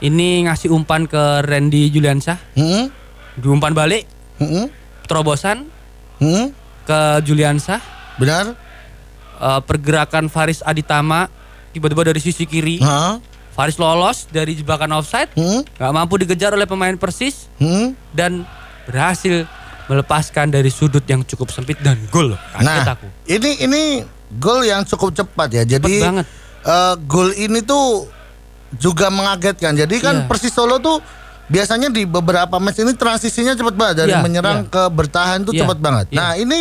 Ini 0.00 0.46
ngasih 0.46 0.70
umpan 0.70 1.04
ke 1.04 1.18
Randy 1.42 1.88
Juliansyah, 1.88 2.38
mm-mm, 2.54 2.84
diumpan 3.36 3.72
balik, 3.72 4.06
mm-mm, 4.36 4.70
terobosan 5.04 5.66
mm-mm. 6.24 6.46
ke 6.82 7.00
Juliansyah, 7.22 7.80
benar? 8.16 8.56
Eh, 9.34 9.60
pergerakan 9.62 10.26
Faris 10.26 10.60
Aditama 10.60 11.28
tiba-tiba 11.70 12.06
dari 12.06 12.18
sisi 12.18 12.44
kiri, 12.44 12.80
Hah? 12.80 13.20
Faris 13.50 13.76
lolos 13.76 14.26
dari 14.28 14.54
jebakan 14.54 14.94
offside, 14.94 15.28
Hmm? 15.32 15.62
mampu 15.92 16.16
dikejar 16.16 16.50
oleh 16.50 16.64
pemain 16.64 16.94
Persis 16.94 17.46
Hmm? 17.56 17.92
dan 18.10 18.42
berhasil 18.84 19.46
melepaskan 19.84 20.48
dari 20.48 20.68
sudut 20.68 21.04
yang 21.04 21.20
cukup 21.22 21.50
sempit 21.50 21.76
dan 21.78 22.00
gol. 22.08 22.32
Nah, 22.56 22.88
aku. 22.88 23.04
ini 23.26 23.60
ini 23.60 23.82
gol 24.34 24.64
yang 24.64 24.80
cukup 24.82 25.12
cepat 25.12 25.52
ya. 25.52 25.62
Jadi 25.68 26.00
banget. 26.00 26.24
eh, 26.64 26.94
gol 27.04 27.30
ini 27.30 27.60
tuh 27.60 28.08
juga 28.74 29.06
mengagetkan. 29.06 29.76
Jadi 29.76 30.00
kan 30.00 30.14
Iya. 30.16 30.26
Persis 30.26 30.50
Solo 30.50 30.80
tuh 30.80 30.98
biasanya 31.46 31.88
di 31.88 32.02
beberapa 32.02 32.56
match 32.56 32.78
ini 32.78 32.92
transisinya 32.92 33.52
cepat 33.52 33.74
banget 33.74 33.94
dari 33.98 34.12
Iya, 34.12 34.20
menyerang 34.20 34.64
iya. 34.64 34.70
ke 34.70 34.82
bertahan 34.88 35.38
tuh 35.42 35.52
Iya, 35.52 35.60
cepat 35.60 35.78
banget. 35.78 36.06
iya. 36.08 36.16
Nah, 36.16 36.30
ini 36.34 36.58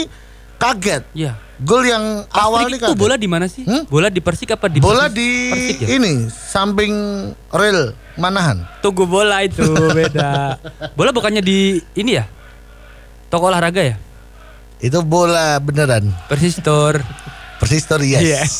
kaget. 0.55 1.03
Iya. 1.13 1.33
Gol 1.55 1.85
yang 1.85 2.03
awal 2.29 2.67
nih 2.67 2.75
kick 2.75 2.81
tuh 2.81 2.87
kaget. 2.91 2.99
bola 2.99 3.15
di 3.15 3.27
mana 3.27 3.45
sih? 3.45 3.63
Hmm? 3.63 3.85
Bola 3.85 4.07
di 4.07 4.19
Persik 4.19 4.51
apa 4.51 4.67
di 4.67 4.77
Bola 4.77 5.07
Persis? 5.07 5.15
di 5.15 5.29
Persik 5.47 5.77
ya? 5.79 5.87
ini 5.93 6.11
samping 6.27 6.93
rel 7.49 7.93
Manahan. 8.13 8.61
Tunggu 8.79 9.05
bola 9.05 9.41
itu 9.41 9.63
beda. 9.97 10.59
bola 10.93 11.09
bukannya 11.09 11.39
di 11.39 11.79
ini 11.93 12.11
ya? 12.13 12.25
Toko 13.27 13.47
olahraga 13.47 13.81
ya? 13.81 13.95
Itu 14.77 14.99
bola 15.01 15.57
beneran. 15.57 16.11
Persistor. 16.27 16.99
Persistor 17.57 18.03
yes. 18.03 18.21
Yes. 18.21 18.53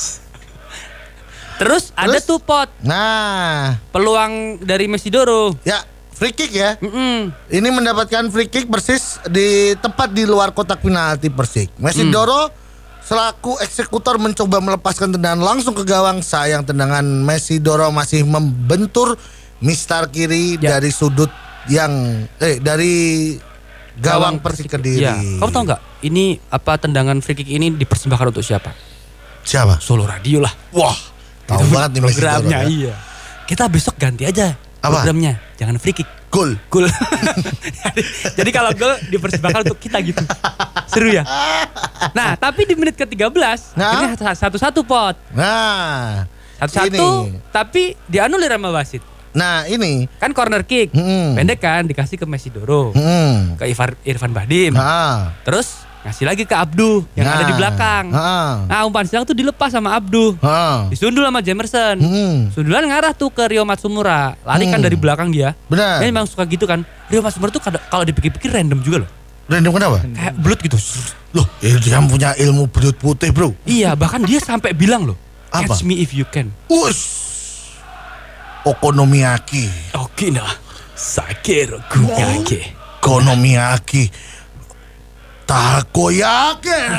Terus, 1.54 1.94
ada 1.94 2.18
Terus? 2.18 2.26
tuh 2.26 2.40
pot 2.40 2.66
Nah, 2.82 3.78
peluang 3.90 4.58
dari 4.60 4.88
Mesidoro. 4.88 5.54
ya 5.62 5.86
free 6.13 6.32
kick 6.32 6.52
ya. 6.52 6.78
Mm-mm. 6.78 7.34
Ini 7.49 7.67
mendapatkan 7.67 8.30
free 8.30 8.47
kick 8.47 8.65
persis 8.65 9.17
di 9.26 9.73
tepat 9.76 10.10
di 10.10 10.23
luar 10.23 10.52
kotak 10.52 10.80
penalti 10.80 11.28
Persik. 11.28 11.73
Messi 11.78 12.08
Doro 12.08 12.49
selaku 13.02 13.60
eksekutor 13.60 14.15
mencoba 14.15 14.58
melepaskan 14.58 15.12
tendangan 15.12 15.41
langsung 15.41 15.73
ke 15.73 15.84
gawang. 15.84 16.21
Sayang 16.21 16.63
tendangan 16.63 17.04
Messi 17.04 17.58
Doro 17.58 17.89
masih 17.89 18.23
membentur 18.23 19.17
mistar 19.60 20.08
kiri 20.08 20.56
Ya. 20.58 20.78
dari 20.78 20.89
sudut 20.89 21.32
yang 21.65 21.91
eh 22.38 22.60
dari 22.60 23.34
gawang 23.95 24.39
Persik 24.39 24.67
Kediri. 24.67 25.02
Ya, 25.02 25.15
kamu 25.15 25.49
tahu 25.49 25.63
nggak? 25.65 25.82
Ini 26.04 26.23
apa 26.47 26.78
tendangan 26.78 27.17
free 27.19 27.36
kick 27.36 27.47
ini 27.47 27.71
dipersembahkan 27.71 28.34
untuk 28.34 28.43
siapa? 28.43 28.73
Siapa? 29.43 29.80
Solo 29.80 30.04
Radio 30.04 30.39
lah. 30.39 30.52
Wah, 30.71 30.95
tahu 31.45 31.67
banget 31.69 31.99
nih 31.99 32.02
Messi 32.02 32.19
Doro. 32.19 32.32
programnya. 32.39 32.60
ya. 32.60 32.69
Iya. 32.69 32.93
Kita 33.43 33.67
besok 33.67 33.95
ganti 33.95 34.23
aja 34.23 34.56
Apa? 34.84 35.00
programnya. 35.00 35.39
Jangan 35.56 35.80
free 35.80 35.96
kick. 35.96 36.10
Gol. 36.28 36.60
Gol. 36.67 36.91
jadi, 36.91 38.02
jadi 38.43 38.50
kalau 38.52 38.76
gol 38.76 38.93
dipersembahkan 39.08 39.60
untuk 39.69 39.80
kita 39.80 40.04
gitu. 40.04 40.19
Seru 40.91 41.08
ya? 41.08 41.24
Nah, 42.12 42.36
tapi 42.36 42.67
di 42.67 42.76
menit 42.76 43.00
ke-13 43.00 43.32
Nah? 43.80 43.91
ini 43.96 44.06
satu-satu 44.19 44.84
pot. 44.84 45.15
Nah, 45.32 46.28
Satu-satu 46.60 47.32
tapi 47.54 47.96
dianulir 48.12 48.52
sama 48.52 48.69
wasit. 48.76 49.04
Nah, 49.34 49.65
ini. 49.65 50.06
Kan 50.22 50.36
corner 50.36 50.62
kick. 50.67 50.93
Hmm. 50.93 51.34
Pendek 51.34 51.58
kan 51.63 51.88
dikasih 51.89 52.22
ke 52.22 52.26
Mesidoro. 52.30 52.93
Hmm. 52.93 53.58
Ke 53.58 53.65
Irfan, 53.65 53.98
Irfan 54.06 54.32
Bahdim. 54.36 54.78
Nah. 54.78 55.34
Terus 55.41 55.82
ngasih 56.04 56.26
lagi 56.28 56.44
ke 56.44 56.52
Abdu 56.52 57.08
yang 57.16 57.26
ada 57.26 57.44
di 57.44 57.56
Nah. 57.56 57.60
belakang. 57.60 58.06
Nah. 58.12 58.54
Nah, 58.68 58.80
umpan 58.84 59.08
silang 59.08 59.24
tuh 59.24 59.32
dilepas 59.32 59.72
sama 59.72 59.96
Abdu. 59.96 60.36
Nah. 60.38 60.92
Disundul 60.92 61.24
sama 61.24 61.39
Jamerson. 61.39 61.96
Hmm. 61.96 62.36
Sundulan 62.52 62.84
ngarah 62.84 63.12
tuh 63.12 63.32
ke 63.32 63.48
Rio 63.48 63.63
Matsumura. 63.63 64.36
Lari 64.44 64.68
kan 64.68 64.78
Hmm. 64.78 64.86
dari 64.86 64.98
belakang 65.00 65.32
dia. 65.32 65.56
Benar. 65.66 66.04
Dia 66.04 66.08
memang 66.08 66.28
suka 66.28 66.44
gitu 66.44 66.68
kan. 66.68 66.84
Rio 67.08 67.24
Matsumura 67.24 67.50
tuh 67.50 67.63
kalau 67.63 68.04
dipikir-pikir 68.04 68.52
random 68.52 68.80
juga 68.80 69.08
loh. 69.08 69.10
Random 69.44 69.72
kenapa? 69.72 69.98
Kayak 70.04 70.34
belut 70.38 70.60
gitu. 70.60 70.78
Loh, 71.34 71.48
eh, 71.60 71.76
dia 71.78 72.00
punya 72.00 72.32
ilmu 72.38 72.68
belut 72.68 72.96
putih, 72.96 73.32
Bro. 73.32 73.52
iya, 73.63 73.92
bahkan 73.92 74.22
dia 74.22 74.39
sampai 74.39 74.72
bilang 74.72 75.04
loh. 75.04 75.18
Apa? 75.50 75.72
Catch 75.72 75.84
me 75.84 76.00
if 76.00 76.12
you 76.12 76.24
can. 76.26 76.52
Us. 76.68 77.00
Okonomiyaki. 78.63 79.68
Oke 80.00 80.32
nah. 80.32 80.48
Sakero 80.96 81.82
kunyake. 81.89 82.72
Okonomiyaki. 83.02 84.08
Takoyaki. 85.45 86.79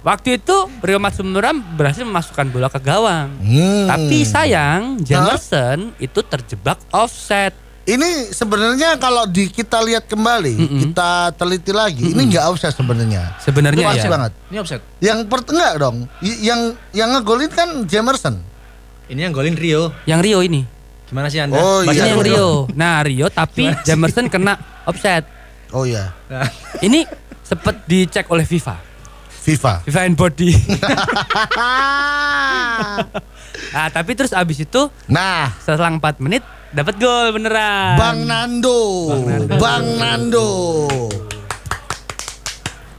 Waktu 0.00 0.40
itu 0.40 0.56
Rio 0.80 0.96
Matsumura 0.96 1.52
berhasil 1.52 2.08
memasukkan 2.08 2.48
bola 2.48 2.72
ke 2.72 2.80
gawang. 2.80 3.28
Hmm. 3.36 3.84
Tapi 3.84 4.24
sayang 4.24 4.96
Jamerson 5.04 5.92
itu 6.00 6.24
terjebak 6.24 6.80
offset. 6.88 7.52
Ini 7.84 8.32
sebenarnya 8.32 8.96
kalau 8.96 9.24
di 9.26 9.48
kita 9.50 9.80
lihat 9.82 10.06
kembali, 10.06 10.84
kita 10.84 11.32
teliti 11.34 11.72
lagi, 11.72 12.12
ini 12.12 12.32
nggak 12.32 12.44
offset 12.48 12.72
sebenarnya. 12.76 13.34
Sebenarnya 13.40 13.82
ya. 13.96 14.06
banget. 14.06 14.32
Ini 14.52 14.56
offset. 14.62 14.80
Yang 15.00 15.18
per 15.26 15.40
enggak 15.48 15.74
dong. 15.80 15.96
Y- 16.22 16.48
yang 16.48 16.60
yang 16.94 17.08
ngegolin 17.16 17.50
kan 17.50 17.84
Jamerson. 17.84 18.40
Ini 19.10 19.26
yang 19.26 19.32
golin 19.34 19.58
Rio. 19.58 19.90
Yang 20.06 20.20
Rio 20.22 20.38
ini. 20.44 20.62
Gimana 21.10 21.26
sih 21.26 21.42
Anda? 21.42 21.58
Oh, 21.58 21.82
iya. 21.82 22.14
Yang. 22.14 22.22
Rio. 22.30 22.48
Nah 22.78 23.02
Rio 23.02 23.26
tapi 23.26 23.66
Jamerson 23.82 24.30
kena 24.30 24.54
offset. 24.86 25.26
Oh 25.70 25.86
iya. 25.86 26.14
Nah, 26.26 26.50
Ini 26.86 27.06
Sempet 27.50 27.82
dicek 27.90 28.30
oleh 28.30 28.46
FIFA. 28.46 28.78
FIFA. 29.42 29.82
FIFA 29.82 30.00
and 30.06 30.14
Body. 30.14 30.54
nah, 33.74 33.90
tapi 33.90 34.14
terus 34.14 34.30
abis 34.30 34.62
itu 34.62 34.86
nah, 35.10 35.50
selang 35.66 35.98
4 35.98 36.22
menit 36.22 36.46
dapat 36.70 36.94
gol 37.02 37.34
beneran. 37.34 37.98
Bang 37.98 38.22
Nando. 38.22 39.10
Bang 39.58 39.98
Nando. 39.98 40.46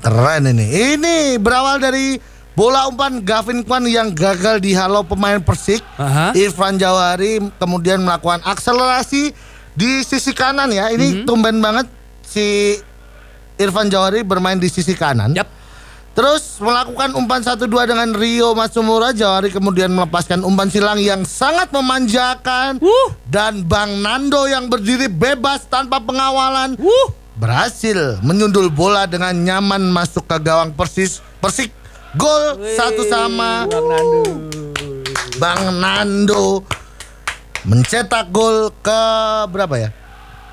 Keren 0.04 0.52
ini. 0.52 1.00
Ini 1.00 1.40
berawal 1.40 1.80
dari 1.80 2.20
bola 2.52 2.92
umpan 2.92 3.24
Gavin 3.24 3.64
Kwan 3.64 3.88
yang 3.88 4.12
gagal 4.12 4.60
dihalau 4.60 5.08
pemain 5.08 5.40
Persik. 5.40 5.80
Aha. 5.96 6.36
Irfan 6.36 6.76
Jawari 6.76 7.40
kemudian 7.56 8.04
melakukan 8.04 8.44
akselerasi 8.44 9.32
di 9.80 10.04
sisi 10.04 10.36
kanan 10.36 10.76
ya. 10.76 10.92
Ini 10.92 11.24
tumben 11.24 11.64
banget 11.64 12.01
si 12.32 12.80
Irfan 13.60 13.92
Jawari 13.92 14.24
bermain 14.24 14.56
di 14.56 14.72
sisi 14.72 14.96
kanan. 14.96 15.36
Yap. 15.36 15.60
Terus 16.12 16.60
melakukan 16.60 17.16
umpan 17.16 17.40
1-2 17.40 17.72
dengan 17.88 18.12
Rio 18.12 18.52
Matsumura 18.52 19.16
Jawari 19.16 19.48
kemudian 19.48 19.96
melepaskan 19.96 20.44
umpan 20.44 20.68
silang 20.68 21.00
yang 21.00 21.24
sangat 21.24 21.72
memanjakan 21.72 22.84
Wuh. 22.84 23.16
dan 23.32 23.64
Bang 23.64 24.04
Nando 24.04 24.44
yang 24.44 24.68
berdiri 24.68 25.08
bebas 25.08 25.64
tanpa 25.72 26.04
pengawalan 26.04 26.76
Wuh. 26.76 27.16
berhasil 27.40 28.20
menyundul 28.28 28.68
bola 28.68 29.08
dengan 29.08 29.32
nyaman 29.32 29.88
masuk 29.88 30.28
ke 30.28 30.36
gawang 30.44 30.76
Persis 30.76 31.24
Persik 31.40 31.72
gol 32.20 32.60
satu 32.76 33.08
sama 33.08 33.72
Bang 33.72 33.88
Nando. 33.88 34.24
Bang 35.40 35.64
Nando 35.80 36.46
mencetak 37.64 38.36
gol 38.36 38.68
ke 38.84 39.02
berapa 39.48 39.76
ya? 39.80 39.90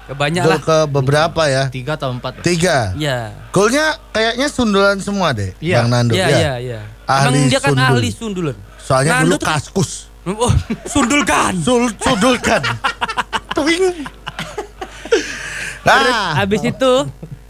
Kebanyak 0.08 0.40
Gol 0.40 0.50
lah. 0.50 0.60
ke 0.60 0.76
beberapa 0.88 1.42
ya? 1.44 1.64
Tiga 1.68 1.92
atau 1.94 2.08
empat. 2.10 2.40
Tiga. 2.40 2.96
Iya. 2.96 3.36
Golnya 3.48 3.92
kayaknya 4.08 4.48
sundulan 4.48 4.96
semua 4.98 5.30
deh, 5.30 5.52
Iya. 5.58 5.76
Bang 5.78 5.88
Nando. 5.90 6.12
Iya, 6.12 6.24
ya. 6.24 6.32
iya, 6.32 6.52
iya. 6.58 6.80
Ahli 7.04 7.28
Emang 7.38 7.46
dia 7.46 7.60
kan 7.60 7.70
sundul. 7.70 7.86
ahli 7.86 8.08
sundulan. 8.10 8.56
Soalnya 8.78 9.10
Nando 9.14 9.26
dulu 9.26 9.36
tuh- 9.36 9.48
kaskus. 9.48 9.90
Oh, 10.28 10.52
sundulkan. 10.84 11.56
Sul 11.58 11.88
sundulkan. 11.98 12.60
Tuing. 13.56 14.04
Terus 15.80 16.12
Nah, 16.12 16.36
habis 16.36 16.60
itu, 16.62 16.92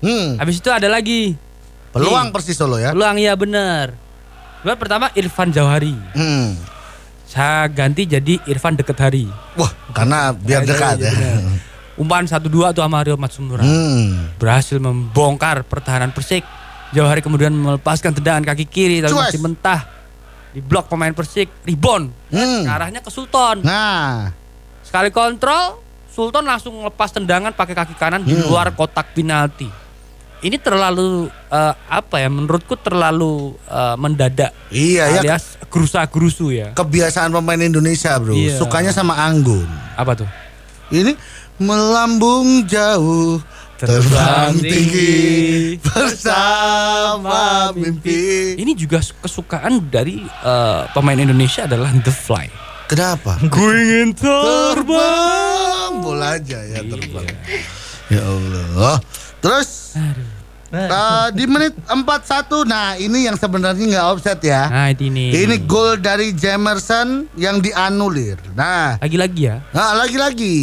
hmm, 0.00 0.38
habis 0.38 0.56
itu 0.56 0.68
ada 0.68 0.86
lagi. 0.86 1.34
peluang 1.90 2.30
Persis 2.30 2.54
Solo 2.54 2.78
ya. 2.78 2.94
Peluang 2.94 3.18
iya 3.18 3.34
bener. 3.34 3.98
Gol 4.60 4.74
pertama 4.74 5.10
Irfan 5.12 5.50
Jauhari. 5.50 5.94
Hmm. 6.12 6.54
Saya 7.24 7.66
ganti 7.66 8.04
jadi 8.04 8.38
Irfan 8.44 8.74
deket 8.74 8.94
hari. 8.96 9.26
Wah, 9.52 9.68
karena 9.90 10.30
biar 10.30 10.62
Iya, 10.62 10.68
dekat 10.68 10.96
iya, 10.96 11.02
ya. 11.02 11.12
bener. 11.12 11.38
Umpan 11.98 12.24
1-2 12.24 12.46
tuh 12.70 12.80
sama 12.80 13.02
Rio 13.02 13.18
Matsumura. 13.18 13.60
Hmm. 13.60 14.30
Berhasil 14.38 14.78
membongkar 14.78 15.66
pertahanan 15.66 16.08
Persik. 16.08 16.46
Jauhari 16.88 17.20
kemudian 17.20 17.50
melepaskan 17.50 18.14
tendangan 18.14 18.40
kaki 18.44 18.64
kiri 18.64 19.02
tapi 19.02 19.12
Cues. 19.12 19.22
masih 19.28 19.40
mentah. 19.42 19.80
Di 20.48 20.62
blok 20.62 20.86
pemain 20.86 21.10
Persik, 21.10 21.50
rebound. 21.62 22.14
Hmm. 22.30 22.64
Arahnya 22.64 22.98
ke 22.98 23.10
Sultan. 23.10 23.60
Nah, 23.60 24.30
Sekali 24.80 25.10
kontrol, 25.10 25.84
Sultan 26.08 26.42
langsung 26.42 26.80
lepas 26.80 27.12
tendangan 27.12 27.52
pakai 27.52 27.76
kaki 27.76 27.92
kanan 27.92 28.22
di 28.22 28.32
Hmm. 28.32 28.46
luar 28.46 28.72
kotak 28.72 29.12
penalti. 29.12 29.68
Ini 30.38 30.54
terlalu 30.56 31.26
eh, 31.50 31.74
apa 31.84 32.16
ya? 32.16 32.30
Menurutku 32.30 32.72
terlalu 32.74 33.58
eh, 33.66 33.96
mendadak. 33.98 34.54
iya 34.70 35.10
ya 35.10 35.20
alias 35.20 35.58
gerusa-gerusu 35.66 36.48
ya. 36.48 36.72
kebiasaan 36.72 37.28
pemain 37.28 37.58
Indonesia, 37.58 38.14
Bro. 38.16 38.32
Iya. 38.32 38.54
Sukanya 38.56 38.94
sama 38.94 39.18
anggun. 39.18 39.66
Apa 39.92 40.14
tuh? 40.14 40.28
Ini 40.88 41.12
melambung 41.58 42.62
jauh, 42.70 43.42
terbang 43.78 44.54
tinggi 44.58 45.14
bersama 45.82 47.74
mimpi. 47.74 48.54
Ini 48.58 48.72
juga 48.78 49.02
kesukaan 49.02 49.90
dari 49.90 50.22
eh, 50.22 50.80
pemain 50.94 51.18
Indonesia 51.18 51.66
adalah 51.66 51.90
The 51.98 52.14
Fly. 52.14 52.46
Kenapa? 52.88 53.36
Gue 53.52 53.74
ingin 53.84 54.16
Terbang 54.16 55.92
bola 56.00 56.40
aja 56.40 56.56
ya 56.64 56.80
terbang. 56.80 57.26
Ya 58.08 58.24
Allah. 58.24 58.96
Terus 59.44 59.92
eh, 60.72 61.26
di 61.36 61.44
menit 61.44 61.76
41 61.84 62.64
nah 62.64 62.96
ini 62.96 63.28
yang 63.28 63.36
sebenarnya 63.36 63.84
nggak 63.84 64.06
offset 64.08 64.40
ya. 64.40 64.72
Nah 64.72 64.88
ini. 64.94 65.34
Ini 65.36 65.68
gol 65.68 66.00
dari 66.00 66.32
Jamerson 66.32 67.28
yang 67.36 67.60
dianulir. 67.60 68.40
Nah, 68.56 68.96
Lagi-lagi 69.02 69.42
ya. 69.52 69.60
Nah, 69.76 69.92
lagi-lagi 69.98 70.56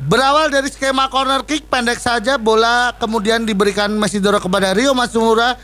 berawal 0.00 0.48
dari 0.48 0.68
skema 0.68 1.08
corner 1.08 1.44
kick 1.44 1.66
pendek 1.66 1.98
saja 1.98 2.36
bola 2.36 2.96
kemudian 2.96 3.44
diberikan 3.44 3.92
Mesidoro 3.92 4.38
kepada 4.38 4.72
Rio 4.72 4.92
Matsumura 4.92 5.58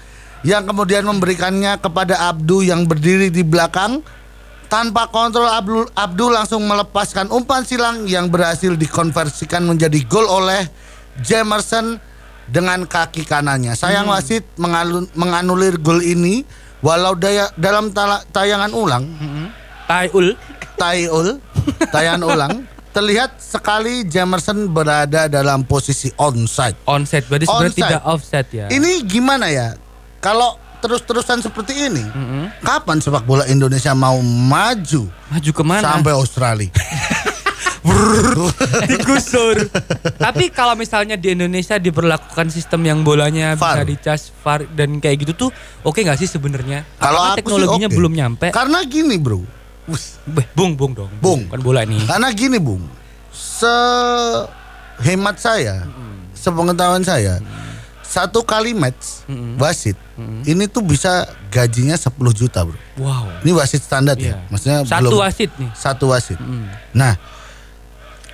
yang 0.45 0.63
kemudian 0.63 1.03
memberikannya 1.03 1.79
kepada 1.79 2.29
Abdu 2.29 2.61
yang 2.61 2.85
berdiri 2.85 3.29
di 3.29 3.41
belakang. 3.41 4.05
Tanpa 4.67 5.07
kontrol 5.07 5.47
Abdul 5.47 5.87
Abdul 5.95 6.35
langsung 6.35 6.67
melepaskan 6.67 7.31
umpan 7.31 7.63
silang 7.63 8.03
yang 8.03 8.27
berhasil 8.27 8.75
dikonversikan 8.75 9.63
menjadi 9.63 10.03
gol 10.05 10.27
oleh 10.27 10.67
Jamerson 11.23 12.03
dengan 12.47 12.83
kaki 12.83 13.23
kanannya. 13.23 13.79
Sayang 13.79 14.11
wasit 14.11 14.43
mengalun- 14.59 15.07
menganulir 15.15 15.79
gol 15.79 16.03
ini 16.03 16.43
walau 16.83 17.15
daya, 17.15 17.47
dalam 17.55 17.95
tala- 17.95 18.27
tayangan 18.29 18.75
ulang. 18.75 19.07
Taiul. 19.87 20.35
Tayul, 20.77 21.41
tayangan 21.89 22.23
ulang, 22.27 22.53
terlihat 22.97 23.37
sekali 23.37 24.09
Jamerson 24.09 24.73
berada 24.73 25.29
dalam 25.29 25.69
posisi 25.69 26.09
onside. 26.17 26.81
Onset. 26.89 27.29
Berarti 27.29 27.45
sebenarnya 27.45 27.69
Onside. 27.69 27.85
tidak 27.85 28.03
offset 28.09 28.47
ya. 28.49 28.67
Ini 28.73 29.05
gimana 29.05 29.53
ya? 29.53 29.77
Kalau 30.19 30.57
terus-terusan 30.81 31.45
seperti 31.45 31.77
ini, 31.77 32.01
Mm-mm. 32.01 32.49
kapan 32.65 32.97
sepak 32.97 33.29
bola 33.29 33.45
Indonesia 33.47 33.93
mau 33.93 34.17
maju 34.25 35.13
Maju 35.29 35.51
ke 35.53 35.63
mana? 35.63 35.93
sampai 35.93 36.13
Australia? 36.17 36.73
digusur. 38.91 39.71
Tapi 40.19 40.51
kalau 40.51 40.75
misalnya 40.75 41.15
di 41.15 41.33
Indonesia 41.33 41.79
diberlakukan 41.79 42.51
sistem 42.51 42.83
yang 42.83 43.07
bolanya 43.07 43.55
bisa 43.55 43.83
VAR. 43.83 43.87
dicas 43.87 44.21
VAR 44.43 44.61
dan 44.75 44.99
kayak 44.99 45.23
gitu 45.23 45.47
tuh 45.47 45.51
oke 45.83 45.95
nggak 45.97 46.19
sih 46.19 46.27
sebenarnya? 46.27 46.83
Kalau 46.99 47.21
aku 47.23 47.29
sih 47.31 47.37
teknologinya 47.47 47.89
oke. 47.89 47.97
belum 47.97 48.13
nyampe? 48.13 48.47
Karena 48.51 48.83
gini, 48.83 49.17
Bro. 49.21 49.47
Wus, 49.87 50.19
bung 50.53 50.75
bung 50.75 50.93
dong. 50.93 51.11
Bung. 51.19 51.47
Kan 51.47 51.63
bola 51.63 51.83
nih. 51.83 52.03
Karena 52.03 52.29
gini, 52.31 52.59
Bung. 52.59 52.83
Sehemat 54.97 55.37
saya, 55.37 55.87
sepengetahuan 56.33 57.01
saya, 57.01 57.39
satu 58.01 58.41
kali 58.41 58.73
match 58.73 59.23
wasit 59.57 59.95
ini 60.43 60.65
tuh 60.67 60.81
bisa 60.81 61.25
gajinya 61.49 61.95
10 61.95 62.11
juta, 62.33 62.65
Bro. 62.65 62.79
Wow. 62.97 63.29
Ini 63.41 63.53
wasit 63.53 63.81
standar 63.81 64.17
ya. 64.17 64.33
Iya. 64.33 64.37
Maksudnya 64.49 64.79
Satu 64.83 65.01
belum 65.07 65.21
wasit 65.21 65.51
nih. 65.55 65.71
satu 65.73 66.05
wasit. 66.09 66.39
Mm. 66.41 66.67
Nah, 66.93 67.13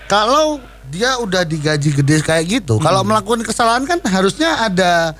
kalau 0.06 0.62
dia 0.86 1.18
udah 1.18 1.42
digaji 1.42 1.90
gede 1.92 2.22
kayak 2.22 2.44
gitu, 2.46 2.78
Hmm. 2.78 2.84
kalau 2.84 3.02
melakukan 3.02 3.42
kesalahan 3.42 3.82
kan 3.82 3.98
harusnya 4.04 4.62
ada 4.62 5.18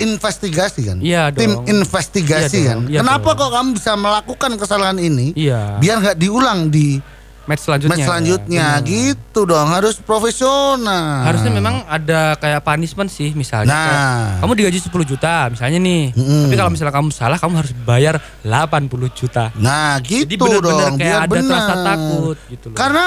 investigasi 0.00 0.80
kan? 0.82 0.98
Iya 0.98 1.28
Tim 1.30 1.52
dong. 1.54 1.64
investigasi 1.66 2.56
Iya 2.56 2.66
kan? 2.66 2.76
dong, 2.76 2.84
iya 2.88 2.98
Kenapa 3.00 3.30
dong. 3.30 3.38
kok 3.38 3.50
kamu 3.52 3.68
bisa 3.76 3.92
melakukan 3.94 4.50
kesalahan 4.56 4.98
ini? 4.98 5.32
Iya. 5.32 5.76
Biar 5.76 5.96
nggak 6.00 6.16
diulang 6.16 6.68
di 6.68 6.98
Match 7.42 7.66
selanjutnya. 7.66 7.90
match 7.90 8.06
selanjutnya 8.06 8.66
Benar. 8.78 8.86
gitu 8.86 9.40
dong, 9.42 9.68
harus 9.68 9.98
profesional. 9.98 11.26
Harusnya 11.26 11.50
memang 11.50 11.82
ada 11.84 12.36
kayak 12.36 12.62
punishment 12.62 13.10
sih 13.10 13.34
misalnya. 13.34 13.66
Nah. 13.66 13.82
kayak, 13.82 14.00
kamu 14.38 14.52
digaji 14.54 14.78
10 14.80 15.02
juta 15.04 15.34
misalnya 15.48 15.78
nih. 15.78 16.14
Mm-mm. 16.14 16.46
Tapi 16.46 16.54
kalau 16.54 16.70
misalnya 16.70 16.94
kamu 16.94 17.08
salah 17.10 17.36
kamu 17.36 17.54
harus 17.58 17.72
bayar 17.74 18.22
80 18.44 18.86
juta. 19.10 19.50
Nah, 19.56 19.98
gitu 19.98 20.22
Jadi 20.22 20.34
benar-benar 20.36 20.78
dong, 20.86 20.96
kayak 20.96 21.18
biar 21.26 21.42
ada 21.42 21.50
rasa 21.50 21.74
takut 21.82 22.36
gitu 22.46 22.66
loh. 22.70 22.76
Karena 22.78 23.06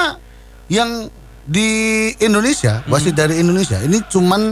yang 0.66 0.90
di 1.40 1.68
Indonesia, 2.18 2.84
wasit 2.86 3.12
Hmm. 3.12 3.20
dari 3.20 3.34
Indonesia 3.38 3.80
ini 3.80 3.96
cuman 4.02 4.42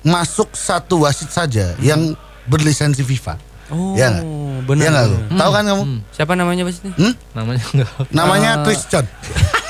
masuk 0.00 0.52
satu 0.52 1.04
wasit 1.04 1.28
saja 1.28 1.76
yang 1.78 2.16
berlisensi 2.44 3.00
FIFA. 3.00 3.36
Oh, 3.70 3.94
Iya 3.94 4.10
nggak? 4.10 4.24
benar. 4.66 5.06
Lu? 5.06 5.18
benar. 5.22 5.38
Tahu 5.38 5.50
kan 5.52 5.64
kamu? 5.64 5.82
Siapa 6.10 6.32
namanya 6.34 6.62
wasitnya? 6.64 6.92
Hmm? 6.92 7.14
Namanya 7.32 7.64
enggak. 7.70 7.90
Namanya 8.10 8.50
Ah. 8.52 8.62
Chris 8.62 8.82
John. 8.84 9.06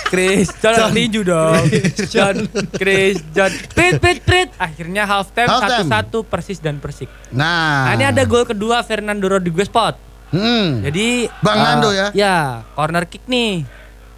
Chris 0.08 0.48
John 0.56 0.90
tinju 0.90 1.20
dong. 1.22 1.62
John 2.08 2.36
Chris 2.74 3.20
John. 3.30 3.52
Prit 3.70 4.00
prit 4.00 4.18
prit. 4.18 4.48
Akhirnya 4.56 5.04
half 5.04 5.30
time 5.30 5.46
satu-satu 5.46 6.24
Persis 6.24 6.58
dan 6.58 6.80
Persik. 6.80 7.06
Nah, 7.30 7.86
Nah, 7.86 7.94
ini 7.94 8.04
ada 8.06 8.22
gol 8.24 8.42
kedua 8.42 8.80
Fernando 8.80 9.28
Rodriguez 9.28 9.68
Pot. 9.68 9.94
Hmm. 10.32 10.80
Jadi 10.80 11.28
Bang 11.38 11.58
eh, 11.58 11.62
Nando 11.62 11.90
ya? 11.90 12.06
Ya, 12.12 12.36
corner 12.72 13.04
kick 13.04 13.22
nih. 13.26 13.66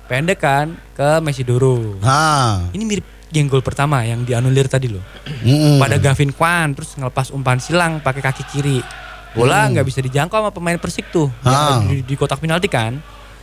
Pendek 0.07 0.39
kan 0.39 0.79
ke 0.93 1.19
Mesidoro. 1.19 1.99
Ah. 2.01 2.69
Ini 2.71 2.85
mirip 2.85 3.07
yang 3.35 3.49
gol 3.49 3.61
pertama 3.61 4.03
yang 4.03 4.23
dianulir 4.23 4.67
tadi 4.67 4.87
loh. 4.87 5.03
Mm-mm. 5.41 5.77
Pada 5.77 5.97
Gavin 5.97 6.31
Kwan 6.31 6.73
terus 6.73 6.93
ngelepas 6.95 7.31
umpan 7.31 7.57
silang 7.57 7.99
pakai 7.99 8.21
kaki 8.21 8.45
kiri. 8.47 8.81
Bola 9.33 9.65
nggak 9.67 9.83
bisa 9.83 9.99
dijangkau 9.99 10.37
sama 10.39 10.51
pemain 10.51 10.77
Persik 10.77 11.09
tuh. 11.09 11.33
Ah. 11.41 11.81
di, 11.81 12.05
di 12.05 12.15
kotak 12.15 12.37
penalti 12.37 12.69
kan. 12.69 13.01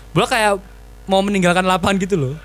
Bola 0.09 0.25
kayak 0.25 0.61
mau 1.05 1.19
meninggalkan 1.19 1.65
lapangan 1.65 1.97
gitu 1.97 2.15
loh. 2.15 2.35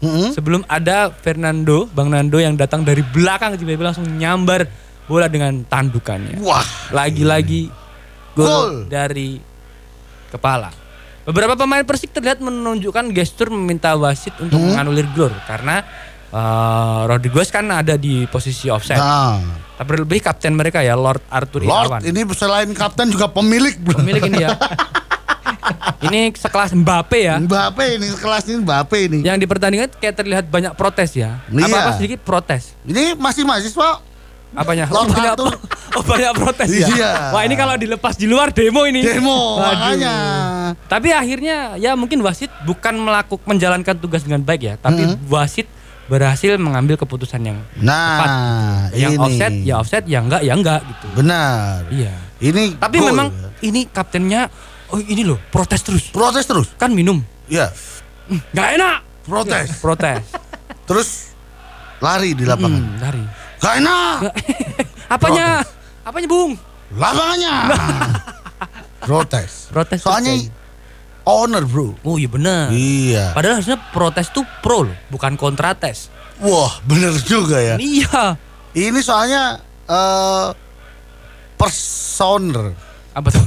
Mm-mm. 0.00 0.32
Sebelum 0.32 0.64
ada 0.64 1.12
Fernando, 1.12 1.84
Bang 1.92 2.08
Nando 2.08 2.36
yang 2.36 2.56
datang 2.56 2.80
dari 2.80 3.00
belakang 3.00 3.56
tiba-tiba 3.56 3.92
langsung 3.92 4.08
nyambar 4.08 4.64
bola 5.04 5.26
dengan 5.26 5.60
tandukannya. 5.62 6.38
Wah, 6.40 6.64
Lagi-lagi 6.88 7.68
Gol. 8.32 8.46
gol 8.46 8.70
dari 8.86 9.36
kepala. 10.28 10.70
Beberapa 11.20 11.52
pemain 11.52 11.84
Persik 11.84 12.10
terlihat 12.10 12.40
menunjukkan 12.40 13.12
gestur 13.12 13.50
meminta 13.50 13.92
wasit 13.92 14.32
untuk 14.38 14.56
Hmm. 14.56 14.72
menganulir 14.72 15.04
gol 15.12 15.34
karena 15.44 15.84
eh, 16.30 17.00
Rodriguez 17.06 17.48
kan 17.48 17.66
ada 17.66 17.94
di 17.94 18.26
posisi 18.26 18.66
offside. 18.66 18.96
nah, 18.96 19.38
Tapi 19.76 19.90
lebih 19.98 20.20
kapten 20.20 20.52
mereka 20.52 20.80
ya 20.80 20.94
Lord 20.94 21.24
Arthur 21.26 21.64
Lord 21.64 21.88
Irawan. 21.88 22.00
ini 22.04 22.20
selain 22.32 22.70
kapten 22.70 23.08
juga 23.08 23.26
pemilik. 23.26 23.74
Pemilik 23.76 24.22
ini 24.22 24.44
ya. 24.44 24.54
ini 26.06 26.32
sekelas 26.32 26.72
Mbappe 26.72 27.18
ya. 27.18 27.36
Mbappe 27.40 27.84
ini 27.96 28.06
kelas 28.16 28.44
ini 28.48 28.58
Mbappe 28.60 28.96
ini. 29.00 29.18
Yang 29.22 29.36
di 29.40 29.46
pertandingan 29.46 29.88
kayak 29.92 30.14
terlihat 30.16 30.44
banyak 30.46 30.72
protes 30.74 31.16
ya. 31.16 31.40
Iya. 31.48 31.66
Apa-apa 31.66 31.90
sedikit 31.96 32.20
protes. 32.20 32.76
Ini 32.84 33.16
masih 33.16 33.44
mahasiswa. 33.44 34.00
Apanya? 34.50 34.90
Lord 34.90 35.06
oh, 35.06 35.14
banyak, 35.14 35.32
Arthur. 35.38 35.54
oh, 35.94 36.02
banyak 36.02 36.32
protes 36.34 36.68
ya. 36.74 36.86
Iya. 36.90 37.12
Wah 37.30 37.42
ini 37.46 37.54
kalau 37.54 37.74
dilepas 37.78 38.18
di 38.18 38.26
luar 38.26 38.50
demo 38.50 38.82
ini. 38.82 38.98
Demo, 39.00 39.56
Waduh. 39.56 39.62
makanya. 39.62 40.14
Tapi 40.90 41.08
akhirnya 41.14 41.78
ya 41.78 41.94
mungkin 41.94 42.18
wasit 42.20 42.50
bukan 42.66 42.98
melakukan 42.98 43.46
menjalankan 43.46 43.94
tugas 43.96 44.26
dengan 44.26 44.42
baik 44.42 44.62
ya, 44.66 44.74
tapi 44.76 45.06
Hmm. 45.06 45.16
wasit 45.30 45.70
berhasil 46.10 46.58
mengambil 46.58 46.98
keputusan 46.98 47.38
yang 47.40 47.58
Nah, 47.78 48.90
yang 48.90 49.14
ini. 49.14 49.22
offset 49.22 49.52
ya 49.62 49.74
offset, 49.78 50.04
yang 50.04 50.26
enggak 50.26 50.42
ya 50.42 50.52
enggak 50.52 50.80
gitu. 50.82 51.06
Benar. 51.14 51.86
Iya. 51.86 52.14
Ini 52.42 52.62
Tapi 52.74 52.96
gol. 52.98 53.08
memang 53.08 53.28
ini 53.62 53.86
kaptennya 53.86 54.50
oh 54.90 54.98
ini 54.98 55.22
loh 55.22 55.38
protes 55.48 55.80
terus. 55.80 56.10
protes 56.10 56.42
terus. 56.44 56.74
Kan 56.74 56.90
minum. 56.90 57.22
Ya, 57.46 57.70
Nggak 58.26 58.68
enak. 58.74 58.98
protes. 59.22 59.68
Protes. 59.78 60.18
terus 60.90 61.08
lari 61.98 62.34
di 62.34 62.42
lapangan. 62.42 62.82
Hmm, 62.82 62.98
dari. 62.98 63.22
Gak 63.60 63.74
enak. 63.76 64.16
Apanya? 65.14 65.60
Apanya, 66.00 66.26
Bung? 66.26 66.56
Lapangannya. 66.90 67.54
protes. 69.06 69.68
Protes. 69.68 70.00
Soalnya 70.00 70.32
owner, 71.22 71.62
Bro. 71.62 71.96
Oh 72.00 72.16
iya 72.16 72.26
benar. 72.26 72.70
Iya. 72.70 73.32
Padahal 73.32 73.58
harusnya 73.58 73.78
protes 73.90 74.28
tuh 74.28 74.44
pro 74.60 74.84
loh, 74.84 74.96
bukan 75.08 75.34
kontrates. 75.34 76.08
Wah, 76.38 76.80
bener 76.82 77.12
juga 77.20 77.58
ya. 77.58 77.76
Iya. 77.76 78.36
Ini 78.70 79.00
soalnya 79.00 79.58
eh 79.84 80.48
personer, 81.54 82.72
Apa 83.12 83.28
tuh? 83.28 83.46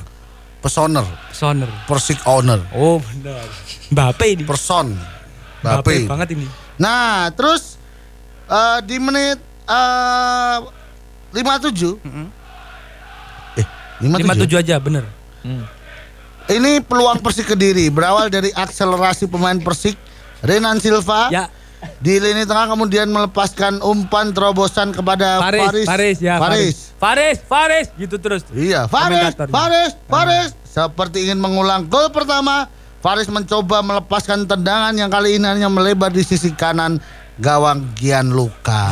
personer, 0.60 1.04
Soner. 1.30 1.68
persik 1.86 2.24
owner, 2.24 2.62
Oh 2.72 3.02
benar. 3.02 3.44
Mbappe 3.90 4.26
ini. 4.30 4.44
person. 4.44 4.96
Mbappe 5.60 5.84
Bape. 5.84 6.08
banget 6.08 6.28
ini. 6.34 6.48
Nah, 6.76 7.28
terus 7.32 7.76
eh, 8.46 8.80
di 8.84 8.96
menit 8.98 9.40
eh 9.64 10.58
57 11.34 12.00
Mm-mm. 12.00 12.28
eh 13.56 13.66
57. 14.00 14.46
57 14.46 14.62
aja 14.62 14.76
bener. 14.78 15.04
Ini 16.44 16.84
peluang 16.84 17.24
Persik 17.24 17.56
Kediri 17.56 17.88
berawal 17.88 18.28
dari 18.28 18.52
akselerasi 18.52 19.32
pemain 19.32 19.56
Persik 19.58 19.96
Renan 20.44 20.76
Silva 20.78 21.32
Ya. 21.32 21.48
di 22.04 22.20
lini 22.20 22.44
tengah 22.44 22.68
kemudian 22.68 23.08
melepaskan 23.08 23.80
umpan 23.80 24.36
terobosan 24.36 24.92
kepada 24.92 25.40
Faris, 25.40 25.64
Faris. 25.64 25.88
Faris 25.88 26.18
ya. 26.20 26.36
Faris. 26.40 26.76
Faris, 26.96 27.38
Faris, 27.44 27.88
gitu 27.96 28.16
terus. 28.20 28.44
Iya, 28.52 28.88
Faris. 28.88 29.36
Faris, 29.36 29.92
Faris. 30.08 30.50
Seperti 30.64 31.28
ingin 31.28 31.40
mengulang 31.40 31.88
gol 31.88 32.08
pertama, 32.12 32.68
Faris 33.00 33.28
mencoba 33.28 33.84
melepaskan 33.84 34.48
tendangan 34.48 34.96
yang 34.96 35.12
kali 35.12 35.36
ini 35.36 35.44
hanya 35.44 35.68
melebar 35.68 36.12
di 36.12 36.24
sisi 36.24 36.56
kanan 36.56 37.04
gawang 37.36 37.84
Gianluca. 38.00 38.84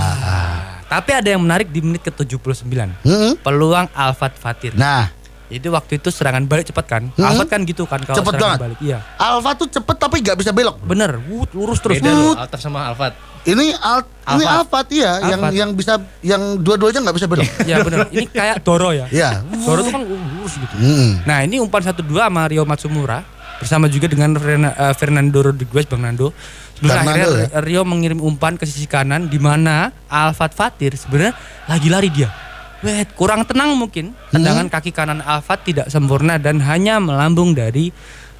Tapi 0.91 1.11
ada 1.15 1.31
yang 1.31 1.39
menarik 1.39 1.71
di 1.71 1.79
menit 1.79 2.03
ke-79. 2.03 2.67
Hmm? 3.07 3.39
Peluang 3.39 3.87
Alfat 3.95 4.35
Fatir. 4.35 4.75
Nah, 4.75 5.07
Jadi 5.51 5.67
waktu 5.67 5.91
itu 5.99 6.07
serangan 6.07 6.47
balik 6.47 6.71
cepat 6.71 6.85
kan? 6.87 7.03
Hmm. 7.11 7.27
Alfat 7.27 7.47
kan 7.47 7.61
gitu 7.61 7.83
kan 7.83 7.99
kalau 7.99 8.17
Cepet 8.17 8.33
serangan 8.33 8.47
banget. 8.47 8.61
balik. 8.63 8.77
Iya. 8.79 8.97
Alfa 9.15 9.51
tuh 9.53 9.67
cepet 9.67 9.95
tapi 9.95 10.15
nggak 10.19 10.37
bisa 10.39 10.51
belok. 10.51 10.79
Bener, 10.81 11.19
wut, 11.27 11.51
lurus 11.51 11.77
terus. 11.77 11.99
Beda 11.99 12.09
Wut. 12.09 12.37
loh, 12.39 12.47
sama 12.55 12.87
Alfat. 12.87 13.13
Ini 13.41 13.73
Al 13.73 14.05
ini 14.37 14.45
Alphard. 14.45 14.53
Alphard 14.61 14.87
iya 14.93 15.11
yang 15.25 15.41
Alphard. 15.41 15.53
yang 15.57 15.69
bisa 15.73 15.93
yang 16.21 16.41
dua-duanya 16.57 16.99
nggak 17.01 17.15
bisa 17.17 17.27
belok. 17.27 17.49
Ya 17.65 17.81
bener, 17.81 18.05
ini 18.15 18.25
kayak 18.25 18.61
Doro 18.61 18.93
ya. 18.93 19.09
Iya. 19.09 19.41
Doro 19.43 19.81
tuh 19.81 19.91
kan 19.91 20.01
lurus 20.05 20.53
gitu. 20.55 20.75
Hmm. 20.77 21.25
Nah 21.25 21.41
ini 21.41 21.57
umpan 21.57 21.81
1-2 21.81 22.05
sama 22.07 22.45
Rio 22.45 22.63
Matsumura 22.63 23.25
bersama 23.57 23.85
juga 23.85 24.05
dengan 24.05 24.33
Rena- 24.33 24.73
eh, 24.73 24.93
Fernando 24.93 25.41
Rodriguez 25.41 25.85
Bang 25.85 26.01
Nando. 26.01 26.29
Sebelum 26.77 26.97
Bang 26.97 27.09
akhirnya 27.09 27.49
ya? 27.49 27.59
Rio 27.61 27.81
mengirim 27.81 28.19
umpan 28.19 28.57
ke 28.57 28.65
sisi 28.65 28.85
kanan 28.85 29.25
di 29.25 29.37
mana 29.37 29.89
Alfat 30.05 30.53
Fatir 30.53 30.93
sebenarnya 30.93 31.33
lagi 31.65 31.89
lari 31.89 32.09
dia. 32.09 32.29
Wet, 32.81 33.13
kurang 33.13 33.45
tenang 33.45 33.73
mungkin. 33.73 34.17
Tendangan 34.29 34.65
Hmm. 34.65 34.73
kaki 34.73 34.89
kanan 34.89 35.21
Alfat 35.21 35.63
tidak 35.63 35.87
sempurna 35.87 36.35
dan 36.35 36.57
hanya 36.59 36.97
melambung 36.97 37.53
dari 37.53 37.93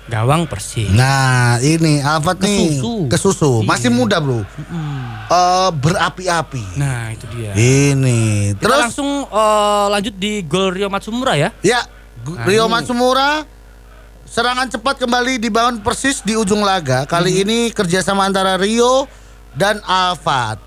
gawang 0.03 0.43
Persik. 0.43 0.89
Nah, 0.89 1.61
ini 1.61 2.01
Alphard 2.01 2.41
nih 2.41 2.73
Kesusu. 2.73 2.93
kesusu. 3.07 3.51
Masih 3.61 3.87
Iya. 3.87 3.95
muda, 3.95 4.17
Bro. 4.17 4.41
Mm. 4.41 5.29
Eh 5.29 5.69
berapi-api. 5.71 6.63
Nah 6.75 7.13
itu 7.13 7.25
dia. 7.29 7.53
Ini. 7.53 8.51
Kita 8.51 8.65
Terus 8.65 8.79
langsung 8.81 9.09
eh, 9.23 9.85
lanjut 9.87 10.15
di 10.15 10.41
gol 10.43 10.73
Rio 10.73 10.89
Matsumura 10.89 11.37
ya. 11.37 11.53
Ya, 11.61 11.85
Nah, 12.23 12.43
Rio 12.43 12.65
ini- 12.65 12.71
Matsumura 12.71 13.45
serangan 14.25 14.67
cepat 14.67 14.97
kembali 14.97 15.37
dibangun 15.37 15.79
persis 15.79 16.19
di 16.19 16.33
ujung 16.33 16.59
laga. 16.59 17.05
Kali 17.05 17.31
Hmm. 17.31 17.43
ini 17.43 17.57
kerjasama 17.69 18.25
antara 18.25 18.57
Rio 18.57 19.05
dan 19.53 19.79
Alfat 19.81 20.57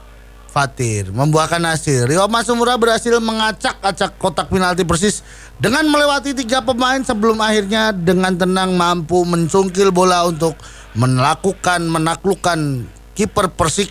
Fatir 0.54 1.10
membuahkan 1.10 1.58
hasil. 1.58 2.06
Rio 2.06 2.30
Matsumura 2.30 2.78
berhasil 2.78 3.18
mengacak-acak 3.18 4.14
kotak 4.22 4.46
penalti 4.46 4.86
persis 4.86 5.26
dengan 5.58 5.82
melewati 5.90 6.30
tiga 6.30 6.62
pemain 6.62 7.02
sebelum 7.02 7.42
akhirnya 7.42 7.90
dengan 7.90 8.38
tenang 8.38 8.78
mampu 8.78 9.26
mencungkil 9.26 9.90
bola 9.90 10.30
untuk 10.30 10.54
melakukan 10.94 11.82
menaklukkan 11.90 12.86
kiper 13.18 13.50
Persik 13.50 13.90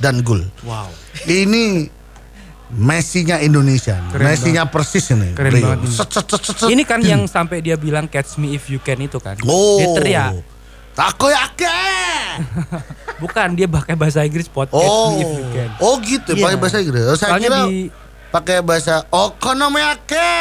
dan 0.00 0.24
gol. 0.24 0.48
Wow. 0.64 0.88
Ini 1.28 1.92
Messi-nya 2.68 3.40
Indonesia, 3.40 3.96
Messi-nya 4.12 4.68
persis 4.68 5.12
ini. 5.12 5.32
Keren 5.32 5.56
banget 5.56 5.88
ini. 5.88 5.92
Set, 5.92 6.08
set, 6.12 6.24
set, 6.28 6.42
set, 6.44 6.56
set. 6.56 6.68
Ini 6.68 6.84
kan 6.84 7.00
yang 7.00 7.24
sampai 7.24 7.64
dia 7.64 7.80
bilang 7.80 8.04
catch 8.08 8.36
me 8.36 8.52
if 8.52 8.68
you 8.68 8.76
can 8.76 9.00
itu 9.00 9.16
kan. 9.16 9.40
Oh. 9.44 9.80
Dia 9.80 9.88
teriak. 9.96 10.32
Takoyaki. 10.98 11.70
Bukan 13.22 13.54
dia 13.54 13.66
pakai 13.66 13.94
bahasa 13.94 14.22
Inggris 14.22 14.46
pot 14.46 14.66
catch 14.66 14.82
Oh. 14.82 15.10
me 15.10 15.22
if 15.22 15.30
you 15.32 15.44
can. 15.54 15.70
Oh 15.78 15.94
gitu, 15.98 16.30
Iya. 16.34 16.42
pakai 16.42 16.56
bahasa 16.58 16.76
Inggris. 16.78 17.02
Oh, 17.04 17.14
Saya 17.14 17.30
Soalnya 17.32 17.48
kira 17.48 17.58
di 17.64 17.78
pakai 18.28 18.58
bahasa 18.60 18.94
okonomiyaki. 19.08 20.34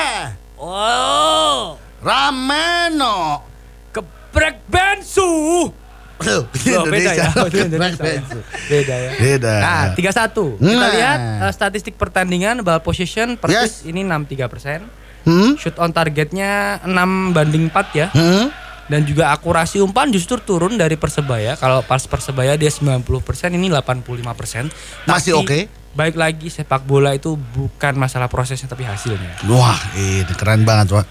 Oh, 0.57 1.77
Rameno. 2.01 3.45
keprek 3.93 4.65
bensu. 4.65 5.69
Loh, 6.17 6.41
Oh, 6.73 6.85
beda 6.87 7.11
ya. 7.13 7.29
Indonesia. 7.45 8.01
Beda. 8.01 8.37
Beda 8.67 8.95
ya. 8.95 9.11
Beda. 9.15 9.53
Nah, 9.55 9.83
31. 9.93 10.57
Kita 10.57 10.73
Nah. 10.75 10.89
lihat 10.91 11.19
eh, 11.39 11.51
statistik 11.51 11.93
pertandingan 11.93 12.61
ball 12.61 12.81
possession 12.81 13.37
Yes. 13.37 13.39
persis 13.39 13.73
ini 13.85 14.01
63%. 14.01 14.81
Hmm? 15.21 15.53
Shoot 15.53 15.77
on 15.77 15.89
targetnya 15.91 16.81
6 16.81 16.97
banding 17.31 17.69
4 17.69 17.93
ya. 17.93 18.07
Hmm? 18.09 18.49
Dan 18.87 19.03
juga 19.03 19.35
akurasi 19.35 19.83
umpan 19.83 20.07
justru 20.11 20.39
turun 20.39 20.79
dari 20.79 20.95
Persebaya. 20.95 21.59
Kalau 21.59 21.83
pas 21.83 21.99
Persebaya 22.07 22.55
dia 22.55 22.71
90%, 22.71 23.03
ini 23.51 23.67
85%. 23.67 24.71
Masih 25.03 25.35
oke. 25.35 25.67
Baik 25.97 26.15
lagi 26.15 26.47
sepak 26.47 26.85
bola 26.85 27.11
itu 27.17 27.35
bukan 27.35 27.97
masalah 27.97 28.29
prosesnya 28.31 28.69
tapi 28.69 28.85
hasilnya. 28.85 29.43
Wah, 29.49 29.81
ini 29.97 30.33
keren 30.37 30.63
banget, 30.63 30.93
Pak. 30.93 31.07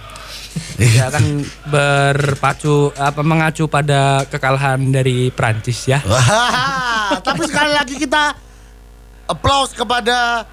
Ya 0.97 1.13
akan 1.13 1.45
berpacu 1.69 2.89
apa 2.97 3.21
mengacu 3.21 3.69
pada 3.69 4.25
kekalahan 4.25 4.81
dari 4.89 5.29
Prancis 5.29 5.85
ya. 5.85 6.01
Wah, 6.01 7.21
tapi 7.21 7.45
sekali 7.45 7.77
lagi 7.77 8.01
kita 8.01 8.33
applause 9.29 9.77
kepada 9.77 10.49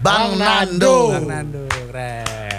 Bang, 0.00 0.38
Nando. 0.38 1.12
Bang 1.12 1.26
Nando, 1.26 1.62
keren. 1.68 2.49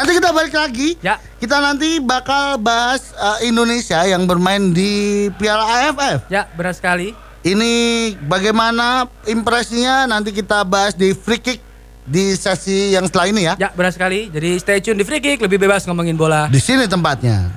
Nanti 0.00 0.16
kita 0.16 0.32
balik 0.32 0.56
lagi. 0.56 0.96
Ya, 1.04 1.20
Kita 1.36 1.60
nanti 1.60 2.00
bakal 2.00 2.56
bahas 2.56 3.12
uh, 3.20 3.36
Indonesia 3.44 4.00
yang 4.08 4.24
bermain 4.24 4.72
di 4.72 5.28
Piala 5.36 5.92
AFF. 5.92 6.24
ya 6.32 6.48
benar 6.56 6.72
sekali. 6.72 7.12
Ini 7.44 7.72
bagaimana 8.24 9.04
impresinya 9.28 10.08
nanti 10.08 10.32
kita 10.32 10.64
bahas 10.64 10.96
di 10.96 11.12
free 11.12 11.36
kick 11.36 11.60
di 12.08 12.32
sesi 12.32 12.96
yang 12.96 13.04
setelah 13.04 13.28
ini 13.28 13.44
ya. 13.44 13.54
Ya 13.60 13.68
benar 13.76 13.92
sekali. 13.92 14.32
Jadi 14.32 14.56
stay 14.56 14.80
tune 14.80 14.96
di 14.96 15.04
Free 15.04 15.20
Kick 15.20 15.36
lebih 15.36 15.60
bebas 15.60 15.84
ngomongin 15.84 16.16
bola. 16.16 16.48
Di 16.48 16.56
sini 16.56 16.88
tempatnya. 16.88 17.52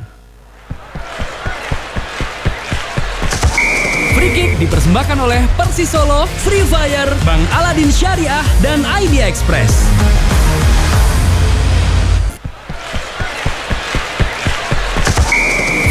Free 4.19 4.31
Kick 4.35 4.51
dipersembahkan 4.59 5.17
oleh 5.19 5.41
Persis 5.55 5.87
Solo, 5.87 6.27
Free 6.43 6.67
Fire, 6.67 7.11
Bang 7.23 7.43
Aladin 7.55 7.87
Syariah, 7.87 8.43
dan 8.59 8.83
Idea 8.99 9.31
Express. 9.31 9.71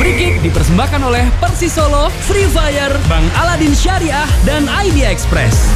Free 0.01 0.17
Kick 0.17 0.35
dipersembahkan 0.41 1.01
oleh 1.05 1.29
Persis 1.37 1.77
Solo, 1.77 2.09
Free 2.25 2.49
Fire, 2.49 2.97
Bank 3.11 3.27
Aladin 3.37 3.77
Syariah, 3.77 4.25
dan 4.49 4.65
ID 4.65 5.05
Express. 5.05 5.69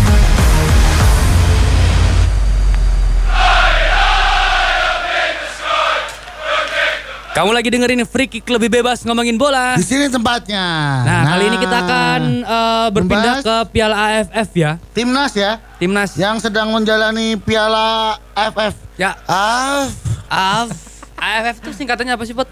Kamu 7.36 7.52
lagi 7.52 7.68
dengerin 7.68 8.00
Free 8.08 8.24
Kick 8.24 8.48
lebih 8.48 8.72
bebas 8.72 9.04
ngomongin 9.04 9.36
bola. 9.36 9.76
Di 9.76 9.84
sini 9.84 10.08
tempatnya. 10.08 10.64
Nah, 11.04 11.04
nah 11.04 11.22
kali 11.36 11.44
ini 11.52 11.56
kita 11.60 11.76
nah, 11.76 11.84
akan 11.84 12.20
uh, 12.48 12.88
berpindah 12.88 13.34
ke 13.44 13.56
Piala 13.76 13.96
AFF 14.08 14.48
ya. 14.56 14.80
Timnas 14.96 15.36
ya. 15.36 15.60
Timnas. 15.76 16.16
Yang 16.16 16.48
sedang 16.48 16.72
menjalani 16.72 17.36
Piala 17.36 18.16
AFF. 18.32 18.72
Ya. 18.96 19.20
AFF. 19.28 20.72
AFF 21.20 21.56
itu 21.60 21.70
singkatannya 21.76 22.16
apa 22.16 22.24
sih, 22.24 22.32
Bot? 22.32 22.48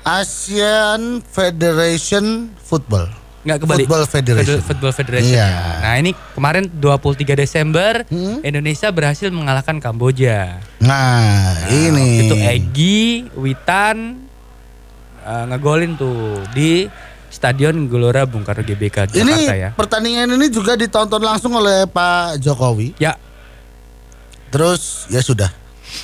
ASEAN 0.00 1.20
Federation 1.22 2.24
Football. 2.58 3.08
Nggak 3.38 3.58
kebalik. 3.60 3.84
Football 3.84 4.04
Federation. 4.04 4.58
Fed- 4.58 4.64
Football 4.66 4.92
Federation. 4.92 5.30
Iya. 5.32 5.48
Nah, 5.80 5.94
ini 5.96 6.10
kemarin 6.32 6.68
23 6.68 6.98
Desember 7.34 8.02
Hmm. 8.04 8.42
Indonesia 8.42 8.88
berhasil 8.88 9.28
mengalahkan 9.28 9.78
Kamboja. 9.78 10.58
Nah, 10.78 11.64
ini. 11.68 12.26
Itu 12.26 12.34
Egi, 12.34 13.30
Witan 13.32 14.26
eh, 15.20 15.44
ngegolin 15.46 15.94
tuh 15.94 16.16
di 16.50 16.90
Stadion 17.28 17.86
Gelora 17.86 18.24
Bung 18.24 18.40
Karno 18.40 18.60
GBK 18.60 19.12
Ini 19.12 19.20
Jakarta 19.22 19.54
ya. 19.54 19.70
pertandingan 19.70 20.28
ini 20.30 20.48
juga 20.48 20.74
ditonton 20.74 21.20
langsung 21.20 21.52
oleh 21.52 21.84
Pak 21.84 22.36
Jokowi. 22.38 22.96
Ya, 22.96 23.14
Terus 24.48 25.04
ya 25.06 25.20
sudah. 25.20 25.52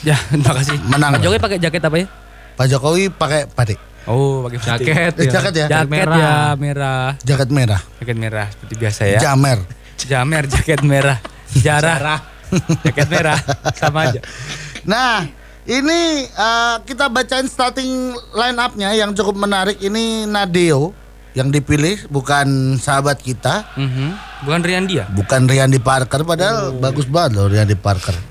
ya, 0.01 0.17
terima 0.31 0.53
kasih. 0.55 0.77
Menang. 0.83 1.13
Pak 1.13 1.21
Jokowi 1.21 1.41
pakai 1.41 1.59
jaket 1.59 1.83
apa 1.83 1.97
ya? 1.99 2.07
Pak 2.55 2.67
Jokowi 2.69 3.11
pakai 3.11 3.47
batik, 3.49 3.79
Oh, 4.05 4.45
pakai 4.45 4.59
putih. 4.59 4.71
Jaket, 4.87 5.13
Eh, 5.17 5.27
jaket 5.27 5.55
ya? 5.57 5.67
Jaket 5.67 5.89
merah. 5.89 6.17
ya 6.17 6.35
merah. 6.55 7.07
jaket 7.19 7.49
merah, 7.49 7.81
Jaket 7.99 8.17
merah 8.17 8.47
seperti 8.49 8.75
biasa 8.77 9.01
ya. 9.07 9.19
jamer. 9.21 9.59
Jamer 9.97 10.45
jaket 10.47 10.81
merah. 10.83 11.19
Jarah. 11.57 12.21
jaket 12.85 13.09
merah 13.09 13.39
sama 13.73 14.07
aja. 14.07 14.21
Nah, 14.85 15.25
ini 15.65 16.01
eh, 16.25 16.77
kita 16.83 17.09
bacain 17.09 17.47
starting 17.47 17.91
line 18.31 18.59
up-nya 18.61 18.93
yang 18.93 19.11
cukup 19.11 19.35
menarik. 19.35 19.79
Ini 19.79 20.25
Nadeo 20.25 20.93
yang 21.33 21.49
dipilih 21.49 22.07
bukan 22.07 22.47
sahabat 22.77 23.19
kita, 23.19 23.67
Mhm. 23.75 24.09
Bukan 24.45 24.61
Rian 24.61 24.85
dia. 24.85 25.09
bukan 25.09 25.49
Riandi 25.49 25.81
Parker 25.81 26.23
padahal 26.23 26.77
bagus 26.77 27.07
banget 27.07 27.35
loh 27.35 27.49
Riandi 27.49 27.75
Parker. 27.75 28.13
Oh. 28.13 28.23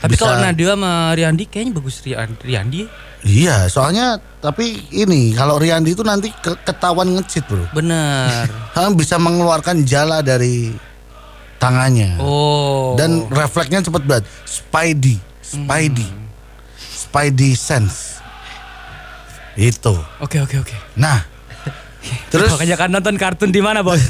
Tapi 0.00 0.12
Bisa- 0.12 0.26
kalau 0.26 0.42
Nadia 0.42 0.74
sama 0.74 0.92
Riandi 1.12 1.44
kayaknya 1.46 1.72
bagus 1.72 1.96
Rian 2.00 2.34
Riandi. 2.36 2.90
Iya, 3.20 3.68
soalnya 3.68 4.16
tapi 4.40 4.80
ini 4.88 5.36
kalau 5.36 5.60
Riandi 5.60 5.92
itu 5.92 6.00
nanti 6.00 6.32
ke- 6.32 6.56
ketahuan 6.64 7.12
ngecit, 7.12 7.44
Bro. 7.44 7.68
Bener. 7.76 8.48
Han 8.76 8.96
bisa 8.96 9.20
mengeluarkan 9.20 9.84
jala 9.84 10.24
dari 10.24 10.72
tangannya. 11.60 12.16
Oh. 12.16 12.96
Dan 12.96 13.28
refleksnya 13.28 13.84
cepet 13.84 14.02
banget. 14.08 14.24
Spidey, 14.48 15.20
Spidey, 15.44 16.08
Spidey 16.80 17.52
sense. 17.52 18.24
Itu. 19.52 20.00
Oke 20.24 20.40
oke 20.40 20.56
oke. 20.56 20.76
Nah, 20.96 21.20
terus 22.32 22.56
Makanya 22.56 22.76
kan 22.80 22.88
nonton 22.88 23.20
kartun 23.20 23.52
di 23.52 23.60
mana, 23.60 23.84
Bos? 23.84 24.00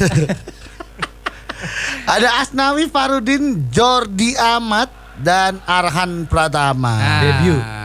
ada 2.14 2.38
Asnawi 2.38 2.87
Farudin, 2.87 3.66
Jordi 3.75 4.38
Amat 4.38 4.94
dan 5.18 5.59
Arhan 5.66 6.31
Pratama. 6.31 6.94
Debut. 7.18 7.80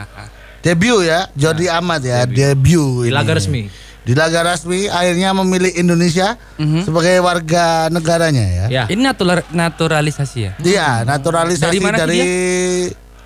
Debut 0.65 1.05
ya, 1.05 1.29
Jordi 1.37 1.69
Amat 1.69 2.01
ya, 2.01 2.25
debut. 2.25 3.05
Di 3.05 3.09
ini. 3.09 3.13
laga 3.13 3.37
resmi. 3.37 3.69
Di 4.01 4.13
laga 4.13 4.41
resmi 4.41 4.89
akhirnya 4.89 5.29
memilih 5.35 5.69
Indonesia 5.77 6.41
Mhm. 6.57 6.81
sebagai 6.83 7.21
warga 7.21 7.85
negaranya 7.89 8.41
ya. 8.41 8.65
Ya. 8.67 8.83
Ini 8.89 8.97
natural, 8.97 9.45
naturalisasi 9.53 10.37
ya? 10.41 10.51
Iya, 10.57 10.89
naturalisasi 11.05 11.69
Dari 11.69 11.79
mana 11.79 12.01
dari 12.01 12.21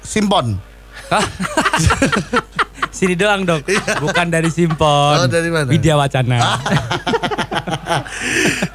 Simpon. 0.03 0.59
Sini 2.91 3.15
doang 3.15 3.47
dong, 3.47 3.63
bukan 4.03 4.27
dari 4.27 4.51
Simpon. 4.51 5.23
Oh, 5.23 5.29
dari 5.31 5.47
mana? 5.47 5.71
Widya 5.71 5.95
Wacana. 5.95 6.37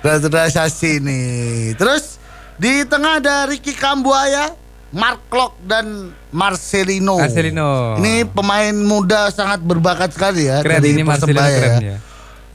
naturalisasi 0.02 1.04
nih. 1.04 1.76
Terus 1.76 2.16
di 2.56 2.86
tengah 2.86 3.20
ada 3.20 3.44
Ricky 3.44 3.74
Kambuaya, 3.74 4.54
Mark 4.94 5.26
Klok 5.26 5.58
dan 5.66 6.14
Marcelino. 6.30 7.18
Marcelino. 7.18 7.98
Ini 7.98 8.30
pemain 8.30 8.70
muda 8.70 9.26
sangat 9.34 9.58
berbakat 9.58 10.14
sekali 10.14 10.46
ya 10.46 10.62
Keren 10.62 10.78
dari 10.78 10.94
ini 10.94 11.02
Marcelino 11.02 11.42
Persebaya 11.42 11.58
keren 11.58 11.74
ya. 11.82 11.90
ya. 11.90 11.98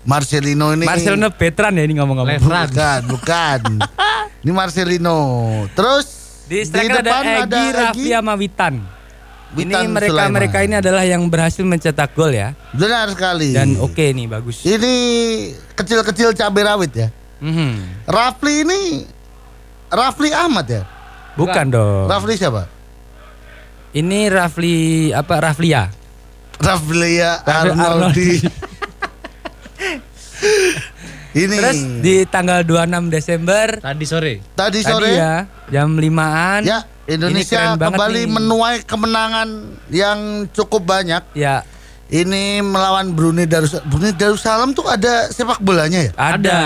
Marcelino 0.08 0.68
ini 0.72 0.86
Marcelino 0.88 1.28
veteran 1.36 1.74
ya 1.76 1.84
ini 1.84 1.94
ngomong-ngomong. 2.00 2.40
Bukan, 2.40 3.02
bukan. 3.12 3.60
ini 4.48 4.52
Marcelino. 4.56 5.20
Terus 5.76 6.08
Di 6.48 6.64
striker 6.64 7.04
ada 7.04 7.44
Egi, 7.46 7.66
Raffi 7.76 8.10
sama 8.16 8.34
Witan. 8.40 8.76
Witan 9.54 9.82
ini 9.84 9.92
mereka 9.92 10.14
Sulaiman. 10.16 10.34
mereka 10.34 10.58
ini 10.64 10.76
adalah 10.80 11.04
yang 11.04 11.22
berhasil 11.28 11.62
mencetak 11.68 12.16
gol 12.16 12.32
ya. 12.32 12.56
Benar 12.72 13.12
sekali. 13.12 13.52
Dan 13.52 13.76
oke 13.78 14.16
nih 14.16 14.32
bagus. 14.32 14.64
Ini 14.64 14.94
kecil-kecil 15.76 16.32
cabai 16.40 16.64
rawit 16.64 16.94
ya. 16.96 17.12
Mhm. 17.44 18.08
Rafli 18.08 18.64
ini 18.64 18.82
Rafli 19.92 20.32
Ahmad 20.32 20.66
ya. 20.72 20.88
Bukan 21.40 21.66
dong. 21.70 22.06
Rafli 22.06 22.36
siapa? 22.36 22.68
Ini 23.90 24.28
Rafli 24.28 24.76
apa 25.10 25.40
Raflia? 25.40 25.88
Raflia 26.60 27.40
Rafli 27.42 27.72
Arnoldi. 27.72 28.32
ini 31.32 31.56
Terus 31.56 31.80
di 32.02 32.16
tanggal 32.26 32.66
26 32.66 33.10
Desember 33.10 33.68
Tadi 33.78 34.06
sore. 34.06 34.34
tadi 34.52 34.80
tadi 34.80 34.80
sore 34.82 35.10
ya, 35.10 35.46
ya 35.70 35.82
jam 35.82 35.94
5-an. 35.94 36.62
Indonesia 37.08 37.42
Ini 37.42 37.42
keren 37.50 37.74
banget 37.76 37.98
kembali 37.98 38.22
nih. 38.22 38.30
menuai 38.30 38.76
kemenangan 38.84 39.50
yang 39.90 40.20
cukup 40.52 40.86
banyak. 40.86 41.26
Ya, 41.34 41.66
Ini 42.06 42.62
melawan 42.62 43.14
Brunei 43.14 43.46
Darussalam. 43.46 43.86
Brunei 43.86 44.14
Darussalam 44.14 44.74
tuh 44.74 44.86
ada 44.86 45.26
sepak 45.28 45.58
bolanya 45.60 46.06
ya? 46.06 46.12
ada. 46.14 46.60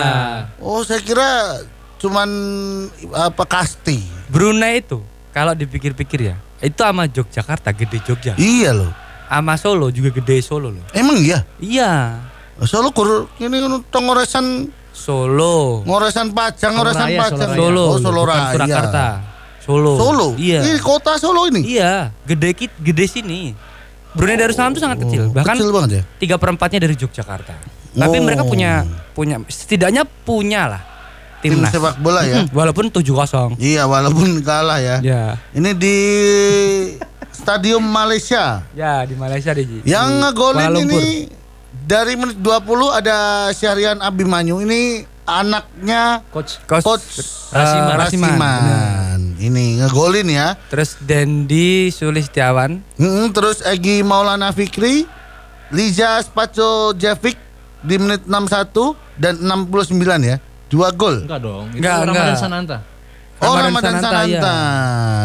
Oh, 0.58 0.84
saya 0.84 1.00
kira 1.00 1.60
cuman 1.98 2.28
apa 3.14 3.44
kasti. 3.44 4.04
Brunei 4.34 4.82
itu 4.82 4.98
kalau 5.30 5.54
dipikir-pikir 5.54 6.34
ya, 6.34 6.36
itu 6.58 6.82
sama 6.82 7.06
Yogyakarta 7.06 7.69
gede 7.69 8.02
Jogja. 8.02 8.34
Iya 8.36 8.74
loh. 8.74 8.89
Sama 9.30 9.54
Solo 9.58 9.89
juga 9.89 10.10
gede 10.10 10.41
Solo 10.41 10.74
loh. 10.74 10.86
Emang 10.89 11.17
iya. 11.22 11.46
Iya. 11.58 12.17
Solo 12.65 12.89
kur 12.89 13.30
ini 13.38 13.58
kan 13.89 14.02
ngoresan 14.02 14.69
Solo. 14.89 15.82
ngoresan 15.86 16.34
Pajang, 16.34 16.74
ngoresan 16.78 17.10
Pajang. 17.13 17.50
Solo 17.54 17.58
Solo. 17.58 17.86
Oh, 17.86 17.98
Solo 17.98 18.22
Raya. 18.26 18.54
Surakarta. 18.54 19.06
Solo. 19.62 19.93
Solo. 19.98 20.28
Iya. 20.38 20.62
Ini 20.65 20.78
kota 20.82 21.17
Solo 21.17 21.50
ini. 21.50 21.65
Iya, 21.65 22.13
gede 22.26 22.54
kit, 22.54 22.74
gede 22.78 23.06
sini. 23.06 23.54
Brunei 24.13 24.38
Darussalam 24.38 24.78
itu 24.78 24.82
sangat 24.86 25.02
kecil, 25.02 25.34
bahkan 25.34 25.58
Kecil 25.58 25.74
banget 25.74 25.89
ya. 25.98 26.04
tiga 26.22 26.36
perempatnya 26.38 26.86
dari 26.86 26.93
Yogyakarta. 26.93 27.54
Tapi 27.98 28.17
Oh. 28.17 28.22
mereka 28.22 28.46
punya 28.46 28.86
punya 29.17 29.41
setidaknya 29.50 30.06
punya 30.06 30.69
lah 30.69 30.82
Tim 31.43 31.60
timnas. 31.60 31.75
sepak 31.75 31.99
bola 31.99 32.23
ya. 32.23 32.47
Walaupun 32.58 32.88
7-0. 32.88 33.60
Iya, 33.60 33.84
walaupun 33.84 34.39
kalah 34.47 34.79
ya. 34.79 34.97
Ya. 35.03 35.23
Ini 35.51 35.75
di 35.75 35.97
Stadium 37.29 37.84
Malaysia. 37.84 38.63
Ya, 38.71 39.03
di 39.03 39.19
Malaysia. 39.19 39.51
Ji. 39.51 39.84
Yang 39.84 40.08
Di 40.08 40.19
ngegolin 40.23 40.71
ini 40.88 41.27
dari 41.84 42.15
menit 42.15 42.39
20 42.39 42.63
ada 42.95 43.17
Syahrian 43.51 43.99
Abimanyu. 43.99 44.63
Ini 44.63 45.03
anaknya 45.27 46.23
Coach. 46.32 46.63
Coach, 46.63 46.84
Coach 46.88 47.08
Rasiman. 47.51 47.95
Rasiman. 47.99 48.29
Rasiman. 48.32 49.19
Ini 49.36 49.65
ngegolin 49.84 50.27
ya. 50.32 50.56
Terus 50.71 50.95
Dendi 51.03 51.91
Sulistiawan. 51.91 52.79
Terus 53.36 53.60
Egi 53.67 53.99
Maulana 53.99 54.56
Fikri, 54.56 55.03
Liza 55.75 56.23
Spacojevic 56.23 57.36
di 57.84 57.95
menit 57.99 58.23
61 58.23 58.95
dan 59.19 59.36
69 59.43 59.99
ya. 60.23 60.39
Dua 60.74 60.90
gol. 60.90 61.22
Enggak 61.30 61.40
dong. 61.46 61.70
Itu 61.70 61.78
Enggak, 61.78 61.98
Ramadan 62.02 62.26
enggak. 62.26 62.42
Sananta. 62.42 62.78
Oh, 63.44 63.60
Ramadan 63.60 63.68
Ramadan 63.76 63.92
Sananta, 64.00 64.08
Sananta, 64.24 64.56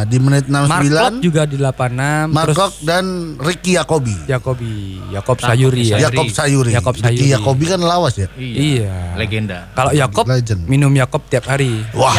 iya. 0.02 0.10
di 0.10 0.16
menit 0.18 0.44
Markot 0.50 1.22
69. 1.22 1.22
juga 1.22 1.42
di 1.46 1.54
86. 1.54 2.34
Markok 2.34 2.72
Terus 2.74 2.82
dan 2.82 3.04
Ricky 3.38 3.78
Yakobi. 3.78 4.16
Yakobi, 4.26 4.98
Yakob 5.14 5.38
Sayuri 5.38 5.86
ya. 5.86 6.02
Sayuri. 6.02 6.06
Yakob 6.10 6.26
Sayuri. 6.34 6.70
Yakob 6.74 6.94
Ricky 6.98 7.06
Sayuri. 7.06 7.30
Yakobi 7.38 7.64
kan 7.70 7.78
lawas 7.78 8.18
ya. 8.18 8.26
Iya. 8.34 9.14
Legenda. 9.14 9.70
Kalau 9.70 9.94
Yakob 9.94 10.26
Legend. 10.26 10.66
minum 10.66 10.90
Yakob 10.90 11.22
tiap 11.30 11.46
hari. 11.46 11.78
Wah. 11.94 12.10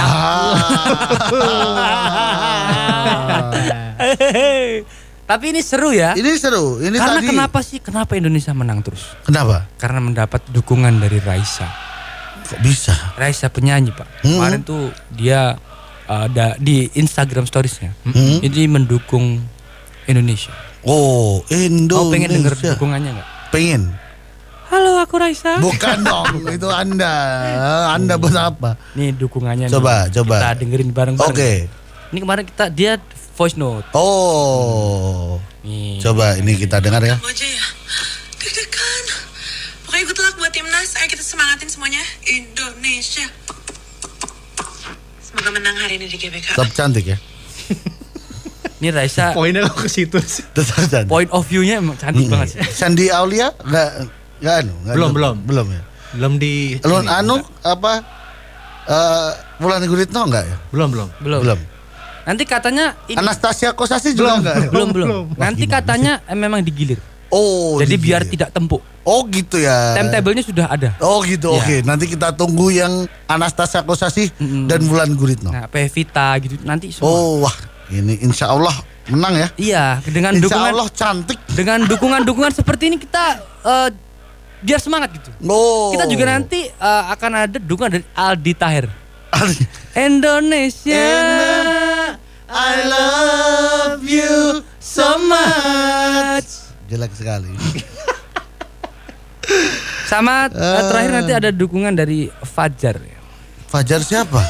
Tapi 5.30 5.46
ini 5.54 5.62
seru 5.62 5.94
ya. 5.94 6.18
Ini 6.18 6.32
seru. 6.40 6.80
Ini 6.82 6.98
Karena 6.98 7.22
tadi. 7.22 7.28
kenapa 7.28 7.60
sih? 7.62 7.78
Kenapa 7.84 8.18
Indonesia 8.18 8.50
menang 8.56 8.82
terus? 8.82 9.04
Kenapa? 9.28 9.68
Karena 9.78 10.00
mendapat 10.02 10.42
dukungan 10.50 10.98
dari 10.98 11.22
Raisa. 11.22 11.89
Kok 12.50 12.60
bisa? 12.66 12.94
Raisa 13.14 13.46
penyanyi 13.54 13.94
pak. 13.94 14.10
Hmm. 14.26 14.42
Kemarin 14.42 14.62
tuh 14.66 14.90
dia 15.14 15.54
ada 16.10 16.58
di 16.58 16.90
Instagram 16.98 17.46
storiesnya. 17.46 17.94
Hmm. 18.02 18.42
Ini 18.42 18.66
mendukung 18.66 19.38
Indonesia. 20.10 20.50
Oh, 20.82 21.46
Indonesia. 21.54 22.02
Kau 22.02 22.10
pengen 22.10 22.30
denger 22.34 22.54
dukungannya 22.58 23.10
nggak? 23.22 23.30
Pengen. 23.54 23.94
Halo 24.70 24.98
aku 25.02 25.18
Raisa. 25.22 25.62
Bukan 25.62 26.06
dong, 26.06 26.46
itu 26.58 26.70
Anda. 26.70 27.14
Anda 27.94 28.18
buat 28.18 28.34
apa? 28.34 28.78
Nih 28.98 29.14
dukungannya. 29.14 29.70
Coba, 29.70 30.10
nih. 30.10 30.22
coba. 30.22 30.36
Kita 30.42 30.50
dengerin 30.66 30.90
bareng-bareng. 30.90 31.30
Oke. 31.30 31.52
Ini 32.10 32.18
kemarin 32.22 32.46
kita 32.50 32.66
dia 32.74 32.98
voice 33.38 33.58
note. 33.58 33.86
Oh. 33.94 35.38
Nih. 35.62 36.02
Coba 36.02 36.38
ini 36.38 36.58
kita 36.58 36.82
dengar 36.82 37.06
ya. 37.06 37.18
aja 37.22 37.46
ya 37.46 37.66
deg-degan 38.40 39.04
buat 40.40 40.52
timnas. 40.56 40.96
Ayo 40.96 41.08
kita 41.12 41.20
semangatin 41.20 41.59
semuanya. 41.70 42.02
Indonesia. 42.26 43.26
Semoga 45.22 45.50
menang 45.54 45.78
hari 45.78 45.96
ini 45.96 46.10
di 46.10 46.18
GBK. 46.18 46.58
Tetap 46.58 46.74
cantik 46.74 47.06
ya. 47.06 47.18
Ini 48.80 48.90
Raisa 48.90 49.36
Poinnya 49.36 49.68
kok 49.68 49.86
ke 49.86 49.90
situ 49.92 50.18
sih. 50.20 50.42
Tetap 50.50 50.88
cantik. 50.90 51.06
point 51.08 51.30
of 51.30 51.46
view-nya 51.46 51.78
emang 51.78 51.94
cantik 51.96 52.26
banget 52.26 52.58
sih. 52.58 52.60
Sandi 52.72 53.12
Aulia 53.12 53.54
nggak 53.54 53.90
nggak 54.40 54.56
anu 54.58 54.74
nggak 54.82 54.96
Belum, 54.96 55.10
anu. 55.10 55.16
belum. 55.16 55.36
belum 55.46 55.68
ya. 55.70 55.82
Belum 56.10 56.34
di 56.36 56.54
Lu 56.82 56.96
ini, 56.98 57.08
anu 57.08 57.36
enggak. 57.38 57.70
apa? 57.70 57.94
Eh 58.90 59.30
Wulan 59.60 59.84
Guritno 59.86 60.22
enggak 60.26 60.44
ya? 60.44 60.58
Belum, 60.74 60.90
belum. 60.90 61.08
Belum. 61.22 61.40
Belum. 61.46 61.60
Nanti 62.26 62.44
katanya 62.46 62.98
ini 63.06 63.18
Anastasia 63.18 63.70
Kosasi 63.74 64.18
juga 64.18 64.40
enggak? 64.40 64.56
ya? 64.58 64.70
belum 64.74 64.90
belum. 64.90 65.08
belum. 65.08 65.26
Nanti 65.38 65.64
katanya 65.68 66.24
eh, 66.26 66.34
memang 66.34 66.64
digilir. 66.64 66.98
Oh, 67.30 67.78
Jadi 67.78 67.94
gitu 67.94 68.06
biar 68.06 68.22
ya. 68.26 68.30
tidak 68.30 68.50
tempuk. 68.52 68.82
Oh 69.02 69.26
gitu 69.26 69.58
ya. 69.58 69.98
Timetable-nya 69.98 70.44
sudah 70.44 70.66
ada. 70.66 70.90
Oh 71.00 71.22
gitu, 71.22 71.54
Ya. 71.54 71.62
oke. 71.62 71.76
Nanti 71.82 72.06
kita 72.08 72.30
tunggu 72.32 72.70
yang 72.70 73.06
Anastasia 73.26 73.82
Kosasi 73.82 74.30
dan 74.66 74.82
Wulan 74.86 75.14
Guritno. 75.14 75.50
Nah, 75.50 75.66
Pevita 75.66 76.34
gitu 76.38 76.58
nanti 76.62 76.90
semua. 76.90 77.10
Oh 77.10 77.42
wah, 77.42 77.56
ini 77.90 78.18
insya 78.20 78.50
Allah 78.50 78.74
menang 79.06 79.34
ya. 79.36 79.48
Iya, 79.56 79.86
dengan 80.06 80.38
Insya 80.38 80.46
dukungan 80.46 80.72
Allah 80.72 80.90
cantik. 80.90 81.40
dengan 81.50 81.80
dukungan-dukungan 81.84 82.54
seperti 82.54 82.90
ini 82.90 82.98
kita 82.98 83.24
eh, 83.64 83.90
biar 84.62 84.78
semangat 84.78 85.10
gitu. 85.18 85.30
Oh. 85.46 85.90
Kita 85.90 86.06
juga 86.06 86.30
nanti 86.30 86.66
eh, 86.66 87.04
akan 87.10 87.32
ada 87.50 87.58
dukungan 87.58 87.90
dari 87.90 88.06
Aldi 88.14 88.54
Taher. 88.54 88.86
Indonesia. 89.96 91.10
I 92.50 92.74
love 92.84 94.02
you 94.02 94.62
so 94.78 95.18
much. 95.22 96.69
Jelek 96.90 97.14
sekali. 97.14 97.54
Sama 100.10 100.50
eh, 100.50 100.82
terakhir 100.90 101.12
nanti 101.14 101.34
ada 101.38 101.50
dukungan 101.54 101.94
dari 101.94 102.34
Fajar. 102.42 102.98
Fajar 103.70 104.02
siapa? 104.02 104.42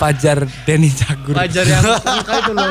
Fajar 0.00 0.48
Denny 0.64 0.88
Cagur. 0.88 1.36
Wajar 1.36 1.64
yang 1.68 1.84
terluka 2.00 2.32
itu 2.40 2.52
loh. 2.56 2.68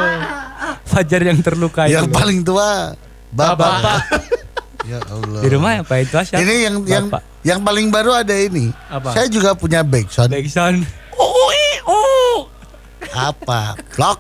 Fajar 0.86 1.22
yang 1.22 1.40
terluka 1.46 1.82
yang 1.86 2.10
itu. 2.10 2.14
paling 2.18 2.40
tua. 2.42 2.98
Bapak. 3.30 3.58
Bapak. 3.58 4.00
ya 4.90 4.98
Allah. 5.06 5.42
Di 5.46 5.50
rumah 5.54 5.70
Pak 5.86 5.98
itu 6.02 6.18
siapa? 6.26 6.42
Ini 6.42 6.54
yang 6.66 6.76
yang 6.90 7.06
Bapak. 7.14 7.22
yang 7.46 7.60
paling 7.62 7.88
baru 7.94 8.12
ada 8.18 8.34
ini. 8.34 8.74
Apa? 8.90 9.14
Saya 9.14 9.30
juga 9.30 9.54
punya 9.54 9.86
backsound. 9.86 10.34
Backsound. 10.34 10.82
Oh, 11.14 11.50
eh, 11.54 11.78
oh. 11.86 12.38
Apa? 13.14 13.78
Vlog. 13.94 14.18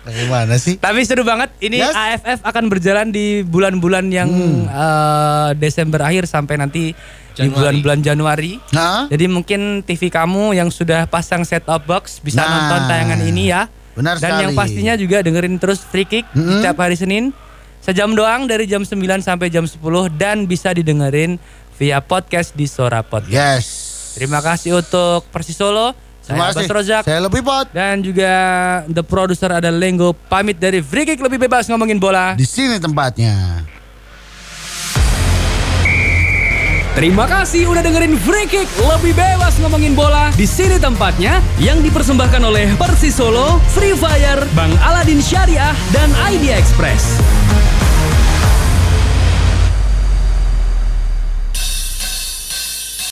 Bagaimana 0.00 0.56
sih? 0.56 0.76
Tapi 0.76 1.00
seru 1.02 1.22
banget. 1.22 1.52
Ini 1.58 1.76
Yes. 1.78 1.92
AFF 1.92 2.40
akan 2.42 2.64
berjalan 2.66 3.08
di 3.08 3.42
bulan-bulan 3.42 4.08
yang 4.08 4.32
eh, 4.64 5.48
Desember 5.54 6.00
akhir 6.02 6.24
sampai 6.24 6.56
nanti 6.56 6.92
di 6.92 6.96
Januari. 7.38 7.52
bulan-bulan 7.52 8.00
Januari. 8.00 8.52
Nah, 8.70 9.06
Jadi 9.06 9.24
mungkin 9.26 9.60
TV 9.80 10.08
kamu 10.08 10.52
yang 10.52 10.68
sudah 10.68 11.04
pasang 11.04 11.42
set 11.42 11.62
top 11.62 11.84
box 11.84 12.18
bisa 12.18 12.38
Nah. 12.38 12.48
nonton 12.50 12.80
tayangan 12.86 13.20
ini 13.22 13.48
ya. 13.48 13.68
Benar 13.92 14.16
Dan 14.16 14.30
yang 14.40 14.52
sekali. 14.52 14.58
pastinya 14.58 14.94
juga 14.94 15.20
dengerin 15.20 15.56
terus 15.56 15.82
Free 15.82 16.04
Kick 16.04 16.24
Mm-mm. 16.30 16.58
setiap 16.58 16.76
hari 16.78 16.94
Senin. 16.94 17.36
Sejam 17.78 18.12
doang 18.12 18.44
dari 18.44 18.64
jam 18.64 18.80
9 18.80 18.92
sampai 19.18 19.48
jam 19.48 19.64
10 19.64 19.80
dan 20.10 20.44
bisa 20.44 20.68
didengerin 20.70 21.40
via 21.74 21.98
podcast 21.98 22.52
di 22.52 22.64
Sora 22.64 23.00
Podcast. 23.00 23.32
yes. 23.32 23.66
Terima 24.10 24.38
kasih 24.38 24.74
untuk 24.76 25.24
Persis 25.28 25.54
Solo. 25.54 25.92
Terima 26.30 26.54
Saya 26.54 26.70
Rozak. 26.70 27.02
Saya 27.02 27.20
lebih 27.26 27.42
pot. 27.42 27.66
Dan 27.74 28.06
juga 28.06 28.32
the 28.86 29.02
producer 29.02 29.50
ada 29.50 29.74
Lenggo 29.74 30.14
pamit 30.14 30.62
dari 30.62 30.78
Free 30.78 31.02
Kick 31.02 31.18
lebih 31.18 31.42
bebas 31.42 31.66
ngomongin 31.66 31.98
bola. 31.98 32.38
Di 32.38 32.46
sini 32.46 32.78
tempatnya. 32.78 33.66
Terima 36.90 37.24
kasih 37.26 37.70
udah 37.70 37.82
dengerin 37.82 38.14
Free 38.18 38.46
Kick 38.46 38.66
lebih 38.78 39.14
bebas 39.14 39.58
ngomongin 39.58 39.94
bola. 39.98 40.30
Di 40.34 40.46
sini 40.46 40.78
tempatnya 40.78 41.42
yang 41.58 41.82
dipersembahkan 41.82 42.42
oleh 42.46 42.70
Persis 42.78 43.14
Solo, 43.18 43.58
Free 43.74 43.94
Fire, 43.98 44.42
Bang 44.54 44.70
Aladin 44.82 45.22
Syariah 45.22 45.74
dan 45.90 46.10
Idea 46.30 46.58
Express. 46.58 47.18